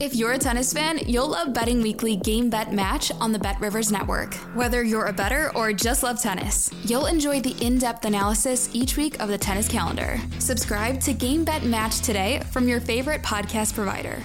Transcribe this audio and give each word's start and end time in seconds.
If 0.00 0.16
you're 0.16 0.32
a 0.32 0.38
tennis 0.38 0.72
fan, 0.72 0.98
you'll 1.06 1.28
love 1.28 1.54
Betting 1.54 1.80
Weekly 1.80 2.16
Game 2.16 2.50
Bet 2.50 2.72
Match 2.72 3.12
on 3.20 3.30
the 3.30 3.38
Bet 3.38 3.60
Rivers 3.60 3.92
Network. 3.92 4.34
Whether 4.56 4.82
you're 4.82 5.06
a 5.06 5.12
better 5.12 5.52
or 5.54 5.72
just 5.72 6.02
love 6.02 6.20
tennis, 6.20 6.68
you'll 6.82 7.06
enjoy 7.06 7.40
the 7.40 7.54
in 7.64 7.78
depth 7.78 8.04
analysis 8.04 8.68
each 8.74 8.96
week 8.96 9.20
of 9.20 9.28
the 9.28 9.38
tennis 9.38 9.68
calendar. 9.68 10.18
Subscribe 10.40 11.00
to 11.02 11.12
Game 11.12 11.44
Bet 11.44 11.62
Match 11.62 12.00
today 12.00 12.42
from 12.50 12.66
your 12.66 12.80
favorite 12.80 13.22
podcast 13.22 13.74
provider. 13.74 14.20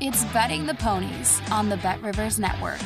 It's 0.00 0.24
Betting 0.26 0.64
the 0.64 0.74
Ponies 0.74 1.42
on 1.50 1.68
the 1.68 1.76
Bet 1.76 2.00
Rivers 2.00 2.38
Network. 2.38 2.80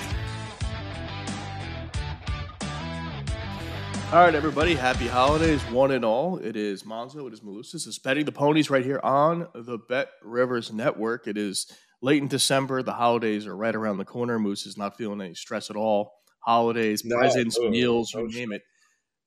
All 4.13 4.19
right, 4.19 4.35
everybody. 4.35 4.75
Happy 4.75 5.07
holidays, 5.09 5.63
one 5.71 5.91
and 5.91 6.05
all. 6.05 6.37
It 6.37 6.55
is 6.55 6.83
Monzo. 6.83 7.27
It 7.27 7.33
is 7.33 7.41
Malusis. 7.41 7.87
It's 7.87 7.99
betting 7.99 8.27
the 8.27 8.31
ponies 8.31 8.69
right 8.69 8.85
here 8.85 9.01
on 9.03 9.49
the 9.55 9.79
Bet 9.79 10.11
Rivers 10.23 10.71
Network. 10.71 11.27
It 11.27 11.39
is 11.39 11.73
late 12.03 12.21
in 12.21 12.29
December. 12.29 12.83
The 12.83 12.93
holidays 12.93 13.47
are 13.47 13.57
right 13.57 13.75
around 13.75 13.97
the 13.97 14.05
corner. 14.05 14.39
Moose 14.39 14.67
is 14.67 14.77
not 14.77 14.99
feeling 14.99 15.23
any 15.23 15.33
stress 15.33 15.71
at 15.71 15.77
all. 15.77 16.13
Holidays, 16.41 17.07
No, 17.07 17.17
presents, 17.17 17.59
no, 17.59 17.71
meals, 17.71 18.13
no 18.15 18.27
you 18.27 18.39
name 18.39 18.53
it. 18.53 18.61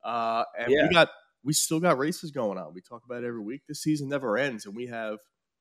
Uh, 0.04 0.44
and 0.56 0.70
Yeah. 0.70 0.86
we 0.86 0.94
got 0.94 1.08
we 1.42 1.52
still 1.52 1.80
got 1.80 1.98
races 1.98 2.30
going 2.30 2.56
on. 2.56 2.72
We 2.72 2.80
talk 2.80 3.02
about 3.04 3.24
it 3.24 3.26
every 3.26 3.42
week. 3.42 3.62
This 3.66 3.82
season 3.82 4.08
never 4.08 4.38
ends, 4.38 4.66
and 4.66 4.76
we 4.76 4.86
have. 4.86 5.18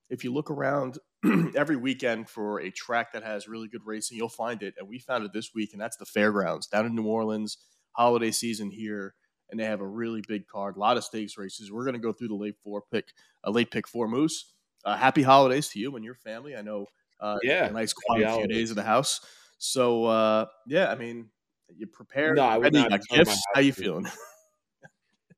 If 0.08 0.24
you 0.24 0.32
look 0.32 0.52
around 0.52 1.00
every 1.56 1.78
weekend 1.78 2.30
for 2.30 2.62
a 2.62 2.70
track 2.70 3.14
that 3.14 3.24
has 3.24 3.48
really 3.48 3.70
good 3.70 3.82
racing, 3.86 4.18
you'll 4.18 4.30
find 4.30 4.62
it. 4.62 4.76
And 4.78 4.88
we 4.88 5.00
found 5.00 5.26
it 5.26 5.34
this 5.34 5.50
week, 5.56 5.72
and 5.74 5.82
that's 5.82 5.98
the 5.98 6.06
fairgrounds 6.06 6.68
down 6.68 6.86
in 6.86 6.94
New 6.94 7.08
Orleans 7.08 7.58
holiday 7.96 8.32
season 8.32 8.72
here, 8.72 9.16
and 9.50 9.60
they 9.60 9.66
have 9.66 9.82
a 9.82 9.88
really 9.88 10.22
big 10.28 10.48
card, 10.48 10.76
a 10.76 10.80
lot 10.80 10.98
of 10.98 11.04
stakes 11.04 11.38
races. 11.38 11.72
We're 11.72 11.86
going 11.86 11.94
to 11.94 12.00
go 12.00 12.14
through 12.14 12.30
the 12.30 12.36
late 12.36 12.58
four 12.64 12.84
pick, 12.92 13.14
a 13.44 13.52
late 13.52 13.72
pick 13.72 13.88
four 13.88 14.08
moose. 14.08 14.54
Uh, 14.84 14.96
happy 14.96 15.24
holidays 15.24 15.70
to 15.70 15.80
you 15.80 15.96
and 15.96 16.06
your 16.06 16.14
family. 16.16 16.56
I 16.56 16.62
know, 16.62 16.86
uh, 17.20 17.38
Yeah, 17.42 17.68
a 17.68 17.72
nice 17.72 17.94
quiet 17.94 18.32
few 18.32 18.48
days 18.48 18.70
of 18.70 18.76
the 18.76 18.84
house. 18.84 19.22
So 19.58 20.06
uh, 20.06 20.46
yeah, 20.68 20.92
I 20.92 20.96
mean, 20.96 21.30
you 21.76 21.88
prepared. 21.88 22.36
No, 22.38 22.44
I 22.44 22.58
would 22.58 22.74
not 22.74 22.92
gifts. 23.10 23.42
How 23.54 23.62
you 23.62 23.74
feeling? 23.74 24.06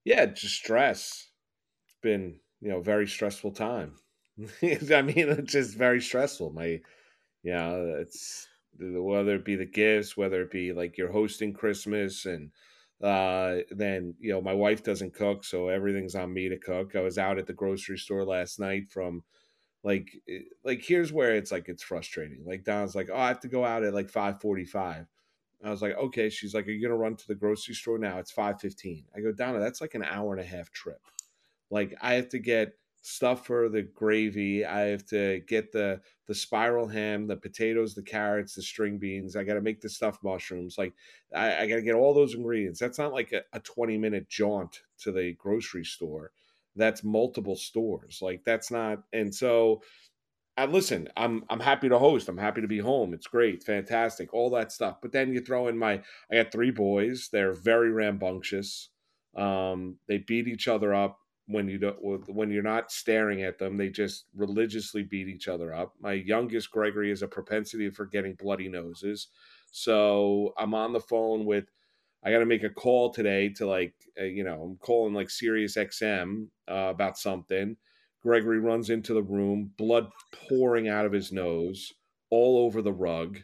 Yeah, 0.04 0.26
just 0.28 0.56
stress. 0.56 1.30
It's 1.86 1.98
been, 2.02 2.40
you 2.62 2.70
know, 2.70 2.82
very 2.82 3.08
stressful 3.08 3.52
time. 3.52 3.98
I 4.62 5.02
mean, 5.02 5.30
it's 5.30 5.52
just 5.52 5.76
very 5.78 6.02
stressful. 6.02 6.52
My, 6.52 6.82
you 7.44 7.54
know, 7.54 7.96
it's 8.00 8.48
whether 8.80 9.36
it 9.36 9.46
be 9.46 9.56
the 9.56 9.66
gifts, 9.66 10.18
whether 10.18 10.44
it 10.44 10.52
be 10.52 10.74
like 10.74 10.98
you're 10.98 11.12
hosting 11.12 11.54
Christmas, 11.54 12.26
and 12.26 12.52
uh, 13.02 13.58
then 13.70 14.16
you 14.20 14.32
know 14.32 14.42
my 14.42 14.54
wife 14.54 14.84
doesn't 14.84 15.14
cook, 15.14 15.44
so 15.44 15.70
everything's 15.70 16.16
on 16.16 16.34
me 16.34 16.50
to 16.50 16.58
cook. 16.58 16.96
I 16.96 17.02
was 17.02 17.18
out 17.18 17.38
at 17.38 17.46
the 17.48 17.54
grocery 17.54 17.98
store 17.98 18.26
last 18.26 18.60
night 18.60 18.90
from 18.90 19.24
like 19.84 20.10
eh, 20.28 20.40
like 20.64 20.82
here's 20.82 21.14
where 21.14 21.36
it's 21.36 21.52
like 21.52 21.70
it's 21.70 21.84
frustrating. 21.84 22.44
Like 22.46 22.64
Don's 22.64 22.96
like, 22.96 23.10
oh, 23.14 23.18
I 23.18 23.28
have 23.28 23.42
to 23.42 23.48
go 23.48 23.64
out 23.64 23.84
at 23.84 23.94
like 23.94 24.10
five 24.10 24.42
forty 24.42 24.66
five. 24.66 25.06
I 25.64 25.70
was 25.70 25.82
like, 25.82 25.96
okay. 25.98 26.30
She's 26.30 26.54
like, 26.54 26.68
are 26.68 26.72
you 26.72 26.82
gonna 26.82 26.98
run 26.98 27.16
to 27.16 27.28
the 27.28 27.36
grocery 27.36 27.76
store 27.76 27.98
now? 28.00 28.18
It's 28.20 28.32
five 28.32 28.60
fifteen. 28.60 29.06
I 29.16 29.22
go, 29.22 29.32
Donna, 29.32 29.60
that's 29.60 29.82
like 29.82 29.96
an 29.96 30.04
hour 30.04 30.34
and 30.34 30.42
a 30.42 30.48
half 30.48 30.72
trip. 30.72 31.02
Like 31.70 31.96
I 32.02 32.16
have 32.16 32.30
to 32.30 32.40
get 32.40 32.74
stuff 33.08 33.46
for 33.46 33.70
the 33.70 33.84
gravy. 33.84 34.66
I 34.66 34.82
have 34.82 35.06
to 35.08 35.40
get 35.48 35.72
the 35.72 36.02
the 36.28 36.36
spiral 36.36 36.88
ham, 36.88 37.26
the 37.26 37.38
potatoes, 37.38 37.96
the 37.96 38.04
carrots, 38.04 38.54
the 38.54 38.62
string 38.62 38.98
beans. 38.98 39.38
I 39.38 39.46
got 39.46 39.54
to 39.54 39.62
make 39.62 39.80
the 39.80 39.90
stuffed 39.90 40.24
mushrooms. 40.24 40.78
Like 40.78 40.94
I, 41.34 41.64
I 41.64 41.68
got 41.68 41.78
to 41.78 41.82
get 41.82 41.96
all 41.96 42.14
those 42.14 42.36
ingredients. 42.36 42.80
That's 42.80 43.00
not 43.00 43.14
like 43.14 43.32
a, 43.32 43.44
a 43.54 43.62
twenty 43.62 43.98
minute 43.98 44.28
jaunt 44.28 44.82
to 45.00 45.14
the 45.14 45.34
grocery 45.34 45.86
store. 45.86 46.32
That's 46.76 47.04
multiple 47.04 47.56
stores. 47.56 48.20
Like 48.22 48.44
that's 48.44 48.72
not. 48.72 49.00
And 49.14 49.34
so 49.34 49.82
I 50.58 50.66
listen, 50.66 51.08
I'm 51.16 51.46
I'm 51.50 51.62
happy 51.62 51.88
to 51.88 51.98
host. 51.98 52.28
I'm 52.28 52.38
happy 52.38 52.62
to 52.62 52.68
be 52.68 52.80
home. 52.80 53.14
It's 53.14 53.28
great, 53.28 53.64
fantastic, 53.64 54.34
all 54.34 54.50
that 54.52 54.74
stuff. 54.74 54.98
But 55.02 55.14
then 55.14 55.32
you 55.34 55.40
throw 55.40 55.70
in 55.70 55.78
my 55.78 56.02
I 56.30 56.36
got 56.36 56.52
three 56.52 56.72
boys. 56.72 57.30
They're 57.32 57.54
very 57.54 57.92
rambunctious. 57.92 58.90
Um, 59.36 59.98
they 60.08 60.18
beat 60.18 60.48
each 60.48 60.68
other 60.68 60.94
up 60.94 61.20
when 61.48 61.68
you 61.68 61.78
don't 61.78 61.98
when 62.30 62.52
you're 62.52 62.62
not 62.62 62.92
staring 62.92 63.42
at 63.42 63.58
them. 63.58 63.78
They 63.78 63.90
just 63.90 64.26
religiously 64.36 65.04
beat 65.04 65.28
each 65.28 65.48
other 65.48 65.74
up. 65.74 65.94
My 66.00 66.14
youngest 66.14 66.72
Gregory 66.72 67.10
has 67.10 67.22
a 67.22 67.28
propensity 67.28 67.90
for 67.90 68.06
getting 68.06 68.36
bloody 68.36 68.68
noses. 68.68 69.28
So 69.72 70.54
I'm 70.58 70.74
on 70.74 70.94
the 70.94 71.00
phone 71.00 71.46
with. 71.46 71.66
I 72.24 72.32
got 72.32 72.40
to 72.40 72.46
make 72.46 72.64
a 72.64 72.70
call 72.70 73.14
today 73.14 73.50
to 73.50 73.68
like 73.68 73.94
uh, 74.20 74.26
you 74.26 74.44
know 74.44 74.62
I'm 74.62 74.78
calling 74.78 75.14
like 75.14 75.30
Sirius 75.30 75.78
XM 75.78 76.48
uh, 76.70 76.90
about 76.90 77.18
something. 77.18 77.78
Gregory 78.22 78.60
runs 78.60 78.90
into 78.90 79.14
the 79.14 79.24
room, 79.24 79.72
blood 79.78 80.10
pouring 80.50 80.90
out 80.90 81.06
of 81.06 81.14
his 81.14 81.32
nose, 81.32 81.94
all 82.30 82.58
over 82.66 82.82
the 82.82 82.92
rug. 82.92 83.40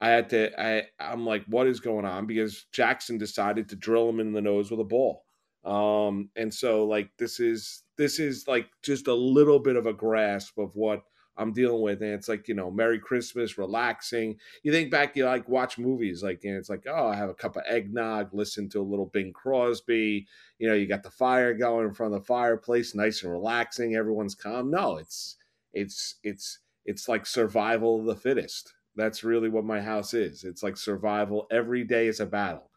I 0.00 0.10
had 0.10 0.30
to. 0.30 0.60
I 0.60 0.84
I'm 1.00 1.26
like, 1.26 1.44
what 1.46 1.66
is 1.66 1.80
going 1.80 2.04
on? 2.04 2.26
Because 2.26 2.66
Jackson 2.72 3.18
decided 3.18 3.68
to 3.68 3.76
drill 3.76 4.08
him 4.08 4.20
in 4.20 4.32
the 4.32 4.40
nose 4.40 4.70
with 4.70 4.80
a 4.80 4.84
ball. 4.84 5.24
Um, 5.64 6.30
and 6.36 6.52
so 6.52 6.84
like 6.84 7.10
this 7.18 7.38
is 7.38 7.84
this 7.96 8.18
is 8.18 8.48
like 8.48 8.68
just 8.82 9.06
a 9.06 9.14
little 9.14 9.58
bit 9.58 9.76
of 9.76 9.86
a 9.86 9.92
grasp 9.92 10.58
of 10.58 10.74
what 10.74 11.02
I'm 11.36 11.52
dealing 11.52 11.80
with, 11.80 12.02
and 12.02 12.12
it's 12.12 12.28
like 12.28 12.48
you 12.48 12.54
know, 12.54 12.70
Merry 12.70 12.98
Christmas, 12.98 13.56
relaxing. 13.56 14.36
You 14.62 14.72
think 14.72 14.90
back, 14.90 15.16
you 15.16 15.24
like 15.24 15.48
watch 15.48 15.78
movies, 15.78 16.22
like 16.22 16.40
and 16.44 16.56
it's 16.56 16.68
like, 16.68 16.84
oh, 16.86 17.06
I 17.06 17.14
have 17.14 17.30
a 17.30 17.34
cup 17.34 17.56
of 17.56 17.62
eggnog, 17.66 18.34
listen 18.34 18.68
to 18.70 18.80
a 18.80 18.82
little 18.82 19.06
Bing 19.06 19.32
Crosby. 19.32 20.26
You 20.58 20.68
know, 20.68 20.74
you 20.74 20.86
got 20.86 21.02
the 21.02 21.10
fire 21.10 21.54
going 21.54 21.86
in 21.86 21.94
front 21.94 22.14
of 22.14 22.20
the 22.20 22.26
fireplace, 22.26 22.94
nice 22.94 23.22
and 23.22 23.32
relaxing. 23.32 23.94
Everyone's 23.94 24.34
calm. 24.34 24.70
No, 24.70 24.96
it's 24.96 25.36
it's 25.72 26.16
it's 26.22 26.58
it's 26.84 27.08
like 27.08 27.24
survival 27.24 28.00
of 28.00 28.06
the 28.06 28.16
fittest. 28.16 28.74
That's 28.94 29.24
really 29.24 29.48
what 29.48 29.64
my 29.64 29.80
house 29.80 30.12
is. 30.14 30.44
It's 30.44 30.62
like 30.62 30.76
survival. 30.76 31.46
Every 31.50 31.84
day 31.84 32.08
is 32.08 32.20
a 32.20 32.26
battle. 32.26 32.70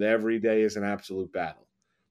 Every 0.00 0.38
day 0.38 0.62
is 0.62 0.76
an 0.76 0.84
absolute 0.84 1.32
battle. 1.32 1.67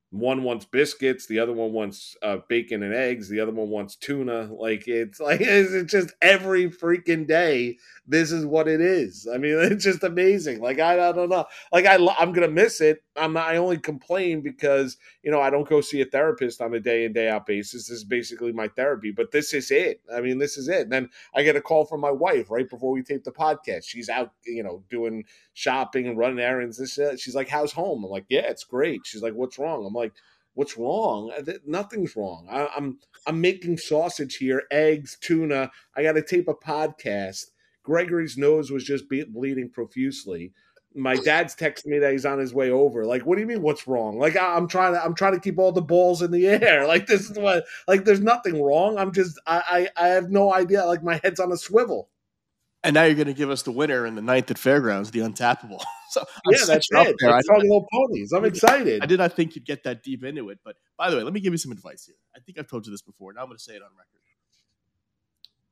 One 0.09 0.43
wants 0.43 0.63
biscuits, 0.65 1.27
the 1.27 1.39
other 1.39 1.51
one 1.51 1.73
wants 1.73 2.15
uh, 2.23 2.37
bacon 2.47 2.81
and 2.81 2.93
eggs, 2.93 3.27
the 3.27 3.41
other 3.41 3.51
one 3.51 3.69
wants 3.69 3.97
tuna. 3.97 4.49
Like 4.53 4.87
it's 4.87 5.19
like 5.19 5.41
it's 5.43 5.91
just 5.91 6.13
every 6.21 6.69
freaking 6.69 7.27
day. 7.27 7.77
This 8.07 8.31
is 8.31 8.45
what 8.45 8.69
it 8.69 8.79
is. 8.79 9.27
I 9.31 9.37
mean, 9.37 9.57
it's 9.59 9.83
just 9.83 10.03
amazing. 10.03 10.61
Like 10.61 10.79
I, 10.79 11.09
I 11.09 11.11
don't 11.11 11.29
know. 11.29 11.45
Like 11.73 11.85
I, 11.85 11.95
I'm 12.17 12.31
gonna 12.31 12.47
miss 12.47 12.79
it. 12.79 13.03
I'm 13.17 13.35
I 13.37 13.57
only 13.57 13.77
complain 13.77 14.41
because 14.41 14.97
you 15.23 15.31
know 15.31 15.41
I 15.41 15.49
don't 15.49 15.67
go 15.67 15.81
see 15.81 16.01
a 16.01 16.05
therapist 16.05 16.61
on 16.61 16.73
a 16.73 16.79
day 16.79 17.05
in 17.05 17.13
day 17.13 17.29
out 17.29 17.45
basis. 17.45 17.87
This 17.87 17.97
is 17.97 18.03
basically 18.03 18.51
my 18.51 18.67
therapy. 18.67 19.11
But 19.11 19.31
this 19.31 19.53
is 19.53 19.71
it. 19.71 20.01
I 20.13 20.21
mean, 20.21 20.37
this 20.37 20.57
is 20.57 20.67
it. 20.67 20.81
And 20.83 20.91
then 20.91 21.09
I 21.35 21.43
get 21.43 21.55
a 21.55 21.61
call 21.61 21.85
from 21.85 22.01
my 22.01 22.11
wife 22.11 22.49
right 22.49 22.69
before 22.69 22.91
we 22.91 23.03
tape 23.03 23.23
the 23.23 23.31
podcast. 23.31 23.85
She's 23.85 24.09
out, 24.09 24.33
you 24.45 24.63
know, 24.63 24.83
doing 24.89 25.23
shopping 25.53 26.07
and 26.07 26.17
running 26.17 26.39
errands. 26.39 26.77
This, 26.77 26.99
she's 27.19 27.35
like, 27.35 27.49
"How's 27.49 27.71
home?" 27.71 28.03
I'm 28.03 28.11
like, 28.11 28.25
"Yeah, 28.29 28.49
it's 28.49 28.63
great." 28.63 29.01
She's 29.05 29.21
like, 29.23 29.33
"What's 29.33 29.59
wrong?" 29.59 29.85
I'm 29.85 29.93
like, 29.93 30.13
"What's 30.53 30.77
wrong? 30.77 31.31
Nothing's 31.65 32.15
wrong. 32.15 32.47
I, 32.49 32.67
I'm 32.75 32.99
I'm 33.25 33.41
making 33.41 33.77
sausage 33.77 34.35
here, 34.37 34.63
eggs, 34.71 35.17
tuna. 35.19 35.71
I 35.95 36.03
got 36.03 36.13
to 36.13 36.21
tape 36.21 36.47
a 36.47 36.53
podcast." 36.53 37.45
Gregory's 37.83 38.37
nose 38.37 38.69
was 38.69 38.83
just 38.83 39.05
bleeding 39.07 39.69
profusely. 39.69 40.51
My 40.97 41.15
dad's 41.15 41.55
texting 41.55 41.85
me 41.87 41.99
that 41.99 42.11
he's 42.11 42.25
on 42.25 42.39
his 42.39 42.53
way 42.53 42.71
over. 42.71 43.05
Like, 43.05 43.23
what 43.25 43.35
do 43.35 43.41
you 43.41 43.47
mean? 43.47 43.61
What's 43.61 43.87
wrong? 43.87 44.17
Like, 44.17 44.35
I- 44.35 44.55
I'm 44.55 44.67
trying 44.67 44.93
to, 44.93 45.03
I'm 45.03 45.13
trying 45.13 45.33
to 45.33 45.39
keep 45.39 45.59
all 45.59 45.71
the 45.71 45.81
balls 45.81 46.21
in 46.23 46.31
the 46.31 46.47
air. 46.47 46.85
Like, 46.87 47.05
this 47.05 47.29
is 47.29 47.37
what, 47.37 47.65
like, 47.87 48.03
there's 48.03 48.19
nothing 48.21 48.61
wrong. 48.61 48.97
I'm 48.97 49.11
just, 49.11 49.39
I, 49.45 49.89
I, 49.97 50.05
I 50.05 50.07
have 50.09 50.29
no 50.31 50.51
idea. 50.53 50.85
Like, 50.85 51.03
my 51.03 51.19
head's 51.23 51.39
on 51.39 51.51
a 51.51 51.57
swivel. 51.57 52.09
And 52.83 52.93
now 52.93 53.03
you're 53.03 53.15
going 53.15 53.27
to 53.27 53.33
give 53.33 53.49
us 53.49 53.63
the 53.63 53.71
winner 53.71 54.05
in 54.05 54.15
the 54.15 54.21
ninth 54.21 54.49
at 54.49 54.57
Fairgrounds, 54.57 55.11
the 55.11 55.19
Untapable. 55.19 55.81
so 56.09 56.21
I 56.21 56.25
Yeah, 56.51 56.65
that's 56.65 56.87
it. 56.89 57.15
there. 57.19 57.31
I, 57.31 57.39
It's 57.39 57.47
talking 57.47 57.63
little 57.69 57.87
ponies. 57.91 58.31
I'm 58.31 58.45
excited. 58.45 59.03
I 59.03 59.05
did 59.05 59.19
not 59.19 59.33
think 59.33 59.55
you'd 59.55 59.65
get 59.65 59.83
that 59.83 60.03
deep 60.03 60.23
into 60.23 60.49
it. 60.49 60.59
But 60.63 60.77
by 60.97 61.09
the 61.09 61.17
way, 61.17 61.23
let 61.23 61.33
me 61.33 61.39
give 61.41 61.53
you 61.53 61.57
some 61.57 61.71
advice 61.71 62.05
here. 62.05 62.15
I 62.35 62.39
think 62.39 62.57
I've 62.57 62.67
told 62.67 62.85
you 62.85 62.91
this 62.91 63.01
before. 63.01 63.33
Now 63.33 63.41
I'm 63.41 63.47
going 63.47 63.57
to 63.57 63.63
say 63.63 63.73
it 63.73 63.81
on 63.81 63.89
record. 63.97 64.17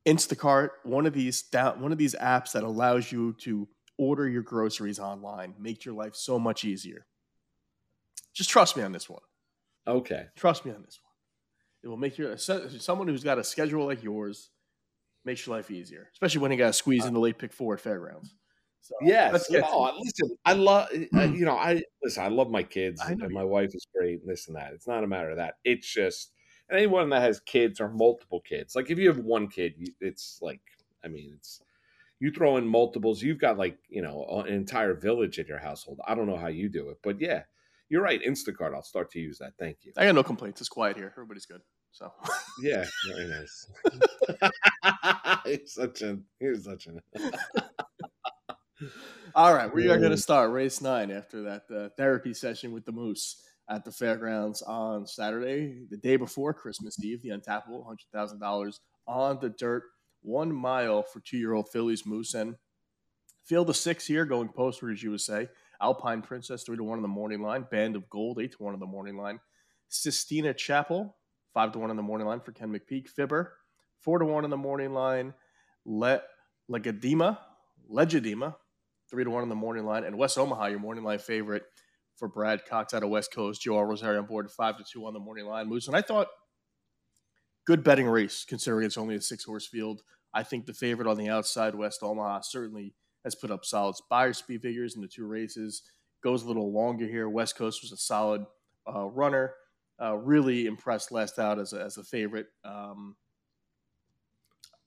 Instacart, 0.05 0.69
one 0.83 1.05
of 1.07 1.13
these 1.13 1.41
down, 1.43 1.81
one 1.81 1.91
of 1.91 1.97
these 1.97 2.13
apps 2.15 2.51
that 2.51 2.63
allows 2.63 3.11
you 3.11 3.33
to 3.39 3.67
order 3.97 4.27
your 4.27 4.41
groceries 4.41 4.99
online, 4.99 5.53
make 5.59 5.85
your 5.85 5.95
life 5.95 6.15
so 6.15 6.37
much 6.37 6.63
easier. 6.63 7.05
Just 8.33 8.49
trust 8.49 8.75
me 8.75 8.83
on 8.83 8.91
this 8.91 9.09
one. 9.09 9.21
Okay. 9.87 10.27
Trust 10.35 10.65
me 10.65 10.71
on 10.71 10.81
this 10.83 10.99
one. 11.01 11.11
It 11.83 11.87
will 11.87 11.97
make 11.97 12.17
your 12.17 12.37
someone 12.37 13.07
who's 13.07 13.23
got 13.23 13.37
a 13.37 13.43
schedule 13.43 13.85
like 13.85 14.03
yours 14.03 14.49
makes 15.23 15.45
your 15.45 15.55
life 15.55 15.71
easier, 15.71 16.09
especially 16.13 16.41
when 16.41 16.51
you 16.51 16.57
got 16.57 16.67
to 16.67 16.73
squeeze 16.73 17.03
uh, 17.03 17.07
in 17.07 17.13
the 17.13 17.19
late 17.19 17.37
pick 17.37 17.53
four 17.53 17.75
at 17.75 17.79
fairgrounds. 17.79 18.33
So 18.81 18.93
Yes. 19.01 19.49
No, 19.49 19.91
listen, 19.97 20.37
I 20.45 20.53
love, 20.53 20.89
hmm. 20.89 21.33
you 21.33 21.45
know, 21.45 21.57
I 21.57 21.81
listen, 22.03 22.23
I 22.23 22.27
love 22.27 22.51
my 22.51 22.63
kids 22.63 23.01
and 23.01 23.19
my 23.31 23.43
wife 23.43 23.73
is 23.73 23.87
great 23.95 24.21
and 24.21 24.29
this 24.29 24.47
and 24.47 24.55
that. 24.55 24.73
It's 24.73 24.87
not 24.87 25.03
a 25.03 25.07
matter 25.07 25.31
of 25.31 25.37
that. 25.37 25.55
It's 25.63 25.91
just 25.91 26.31
And 26.69 26.77
anyone 26.77 27.09
that 27.09 27.21
has 27.21 27.39
kids 27.41 27.79
or 27.79 27.89
multiple 27.89 28.41
kids, 28.41 28.75
like 28.75 28.89
if 28.89 28.99
you 28.99 29.07
have 29.07 29.19
one 29.19 29.47
kid, 29.47 29.73
it's 30.01 30.39
like, 30.41 30.61
I 31.03 31.07
mean, 31.07 31.33
it's 31.35 31.61
you 32.25 32.31
throw 32.31 32.57
in 32.57 32.67
multiples, 32.67 33.21
you've 33.21 33.37
got 33.37 33.59
like 33.59 33.77
you 33.87 34.01
know 34.01 34.25
an 34.47 34.51
entire 34.51 34.95
village 34.95 35.37
in 35.37 35.45
your 35.45 35.59
household. 35.59 35.99
I 36.07 36.15
don't 36.15 36.25
know 36.25 36.37
how 36.37 36.47
you 36.47 36.69
do 36.69 36.89
it, 36.89 36.97
but 37.03 37.21
yeah, 37.21 37.43
you're 37.87 38.01
right. 38.01 38.19
Instacart, 38.23 38.73
I'll 38.73 38.81
start 38.81 39.11
to 39.11 39.19
use 39.19 39.37
that. 39.37 39.53
Thank 39.59 39.77
you. 39.83 39.93
I 39.95 40.05
got 40.05 40.15
no 40.15 40.23
complaints. 40.23 40.59
It's 40.59 40.67
quiet 40.67 40.97
here. 40.97 41.13
Everybody's 41.15 41.45
good. 41.45 41.61
So 41.91 42.11
yeah, 42.63 42.83
very 43.07 43.27
nice. 43.27 43.71
he's 45.45 45.73
such 45.73 46.01
a 46.01 46.17
he's 46.39 46.63
such 46.65 46.87
a. 46.87 46.99
All 49.35 49.53
right, 49.53 49.71
we 49.71 49.91
are 49.91 49.99
going 49.99 50.11
to 50.11 50.17
start 50.17 50.51
race 50.51 50.81
nine 50.81 51.11
after 51.11 51.43
that 51.43 51.63
uh, 51.71 51.89
therapy 51.95 52.33
session 52.33 52.71
with 52.71 52.85
the 52.85 52.91
Moose 52.91 53.43
at 53.69 53.85
the 53.85 53.91
fairgrounds 53.91 54.63
on 54.63 55.05
Saturday, 55.05 55.85
the 55.91 55.97
day 55.97 56.15
before 56.15 56.55
Christmas 56.55 56.99
Eve. 57.03 57.21
The 57.21 57.29
Untapable 57.29 57.85
hundred 57.85 58.07
thousand 58.11 58.39
dollars 58.39 58.79
on 59.07 59.37
the 59.39 59.49
dirt 59.49 59.83
one 60.25 60.53
mile 60.53 61.03
for 61.03 61.19
two 61.19 61.37
year 61.37 61.53
old 61.53 61.69
fillies 61.69 62.05
Moose 62.05 62.33
and 62.33 62.55
field 63.43 63.67
the 63.67 63.73
six 63.73 64.07
here 64.07 64.25
going 64.25 64.49
postward, 64.49 64.93
as 64.93 65.03
you 65.03 65.11
would 65.11 65.21
say. 65.21 65.47
Alpine 65.81 66.21
Princess, 66.21 66.63
three 66.63 66.77
to 66.77 66.83
one 66.83 66.97
on 66.97 67.01
the 67.01 67.07
morning 67.07 67.41
line. 67.41 67.65
Band 67.69 67.95
of 67.95 68.09
Gold, 68.09 68.39
eight 68.41 68.53
to 68.53 68.63
one 68.63 68.73
on 68.73 68.79
the 68.79 68.85
morning 68.85 69.17
line. 69.17 69.39
Sistina 69.89 70.55
Chapel, 70.55 71.15
five 71.53 71.71
to 71.73 71.79
one 71.79 71.89
on 71.89 71.95
the 71.95 72.01
morning 72.01 72.27
line 72.27 72.39
for 72.39 72.51
Ken 72.51 72.73
McPeek. 72.73 73.07
Fibber, 73.07 73.53
four 74.01 74.19
to 74.19 74.25
one 74.25 74.43
on 74.43 74.49
the 74.49 74.57
morning 74.57 74.93
line. 74.93 75.33
Le 75.85 76.21
Legadima, 76.71 77.37
Legidima, 77.91 78.55
three 79.09 79.23
to 79.23 79.29
one 79.29 79.43
on 79.43 79.49
the 79.49 79.55
morning 79.55 79.85
line. 79.85 80.03
And 80.03 80.17
West 80.17 80.37
Omaha, 80.37 80.67
your 80.67 80.79
morning 80.79 81.03
line 81.03 81.19
favorite 81.19 81.63
for 82.15 82.27
Brad 82.27 82.65
Cox 82.65 82.93
out 82.93 83.03
of 83.03 83.09
West 83.09 83.31
Coast. 83.33 83.61
Joel 83.61 83.85
Rosario 83.85 84.19
on 84.19 84.25
board, 84.25 84.49
five 84.49 84.77
to 84.77 84.83
two 84.83 85.05
on 85.05 85.13
the 85.13 85.19
morning 85.19 85.45
line. 85.45 85.67
Moose, 85.67 85.87
and 85.87 85.95
I 85.95 86.01
thought 86.01 86.27
good 87.65 87.83
betting 87.83 88.07
race 88.07 88.45
considering 88.47 88.85
it's 88.85 88.97
only 88.97 89.15
a 89.15 89.21
six 89.21 89.43
horse 89.43 89.67
field. 89.67 90.03
I 90.33 90.43
think 90.43 90.65
the 90.65 90.73
favorite 90.73 91.07
on 91.07 91.17
the 91.17 91.29
outside, 91.29 91.75
West 91.75 92.03
Omaha, 92.03 92.41
certainly 92.41 92.93
has 93.23 93.35
put 93.35 93.51
up 93.51 93.65
solid 93.65 93.95
Beyer 94.09 94.33
speed 94.33 94.61
figures 94.61 94.95
in 94.95 95.01
the 95.01 95.07
two 95.07 95.25
races. 95.25 95.83
Goes 96.21 96.43
a 96.43 96.47
little 96.47 96.71
longer 96.71 97.07
here. 97.07 97.29
West 97.29 97.57
Coast 97.57 97.81
was 97.81 97.91
a 97.91 97.97
solid 97.97 98.45
uh, 98.87 99.05
runner. 99.05 99.53
Uh, 100.01 100.15
really 100.17 100.65
impressed 100.65 101.11
last 101.11 101.39
out 101.39 101.57
as 101.57 101.71
a, 101.71 101.81
as 101.81 101.97
a 101.97 102.03
favorite. 102.03 102.47
Um, 102.65 103.15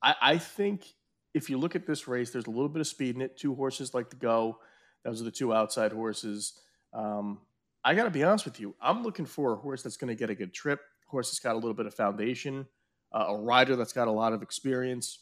I, 0.03 0.15
I, 0.21 0.39
think 0.39 0.85
if 1.33 1.49
you 1.49 1.57
look 1.57 1.75
at 1.75 1.87
this 1.87 2.07
race, 2.07 2.31
there's 2.31 2.47
a 2.47 2.51
little 2.51 2.69
bit 2.69 2.81
of 2.81 2.87
speed 2.87 3.17
in 3.17 3.23
it. 3.23 3.39
Two 3.39 3.55
horses 3.55 3.95
like 3.95 4.11
to 4.11 4.17
go. 4.17 4.59
Those 5.05 5.23
are 5.23 5.25
the 5.25 5.31
two 5.31 5.55
outside 5.55 5.93
horses. 5.93 6.61
Um, 6.93 7.39
I 7.83 7.95
got 7.95 8.05
to 8.05 8.11
be 8.11 8.23
honest 8.23 8.45
with 8.45 8.61
you. 8.61 8.75
I'm 8.83 9.03
looking 9.03 9.25
for 9.25 9.55
a 9.55 9.57
horse 9.57 9.83
that's 9.83 9.97
going 9.97 10.09
to 10.09 10.15
get 10.15 10.29
a 10.29 10.35
good 10.35 10.53
trip. 10.53 10.81
Horse 11.09 11.31
that's 11.31 11.41
got 11.41 11.55
a 11.55 11.59
little 11.59 11.75
bit 11.75 11.87
of 11.87 11.95
foundation. 11.95 12.67
Uh, 13.13 13.27
a 13.29 13.37
rider 13.37 13.77
that's 13.77 13.93
got 13.93 14.09
a 14.09 14.13
lot 14.13 14.33
of 14.33 14.43
experience. 14.43 15.21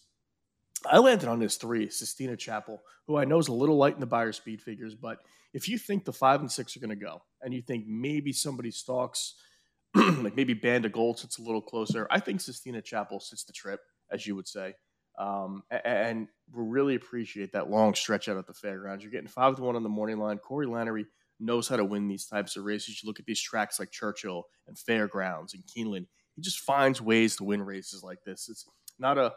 I 0.90 0.98
landed 0.98 1.28
on 1.28 1.38
this 1.38 1.56
three, 1.56 1.88
Sistina 1.88 2.38
Chapel, 2.38 2.82
who 3.06 3.16
I 3.16 3.24
know 3.24 3.38
is 3.38 3.48
a 3.48 3.52
little 3.52 3.76
light 3.76 3.94
in 3.94 4.00
the 4.00 4.06
Beyer 4.06 4.32
speed 4.32 4.60
figures, 4.60 4.94
but 4.94 5.18
if 5.54 5.68
you 5.68 5.78
think 5.78 6.04
the 6.04 6.12
five 6.12 6.40
and 6.40 6.50
six 6.50 6.76
are 6.76 6.80
going 6.80 6.90
to 6.90 6.96
go, 6.96 7.22
and 7.40 7.54
you 7.54 7.62
think 7.62 7.86
maybe 7.86 8.32
somebody 8.32 8.70
stalks, 8.70 9.34
like 9.94 10.36
maybe 10.36 10.52
Band 10.52 10.84
of 10.84 10.92
Gold 10.92 11.18
sits 11.18 11.38
a 11.38 11.42
little 11.42 11.62
closer, 11.62 12.06
I 12.10 12.20
think 12.20 12.40
Sistina 12.40 12.84
Chapel 12.84 13.20
sits 13.20 13.44
the 13.44 13.52
trip, 13.52 13.80
as 14.12 14.26
you 14.26 14.36
would 14.36 14.48
say. 14.48 14.74
Um, 15.18 15.62
and 15.70 16.28
we 16.52 16.62
really 16.62 16.94
appreciate 16.94 17.52
that 17.52 17.70
long 17.70 17.94
stretch 17.94 18.28
out 18.28 18.36
at 18.36 18.46
the 18.46 18.52
fairgrounds. 18.52 19.02
You're 19.02 19.12
getting 19.12 19.28
five 19.28 19.56
to 19.56 19.62
one 19.62 19.76
on 19.76 19.82
the 19.82 19.88
morning 19.88 20.18
line. 20.18 20.38
Corey 20.38 20.66
Lanerie 20.66 21.06
knows 21.38 21.68
how 21.68 21.76
to 21.76 21.84
win 21.84 22.08
these 22.08 22.26
types 22.26 22.56
of 22.56 22.64
races. 22.64 23.02
You 23.02 23.06
look 23.06 23.20
at 23.20 23.26
these 23.26 23.40
tracks 23.40 23.78
like 23.78 23.90
Churchill 23.90 24.46
and 24.66 24.78
Fairgrounds 24.78 25.54
and 25.54 25.62
Keeneland. 25.66 26.06
He 26.34 26.42
just 26.42 26.60
finds 26.60 27.00
ways 27.00 27.36
to 27.36 27.44
win 27.44 27.62
races 27.62 28.02
like 28.02 28.22
this. 28.24 28.48
It's 28.48 28.66
not 28.98 29.18
a 29.18 29.32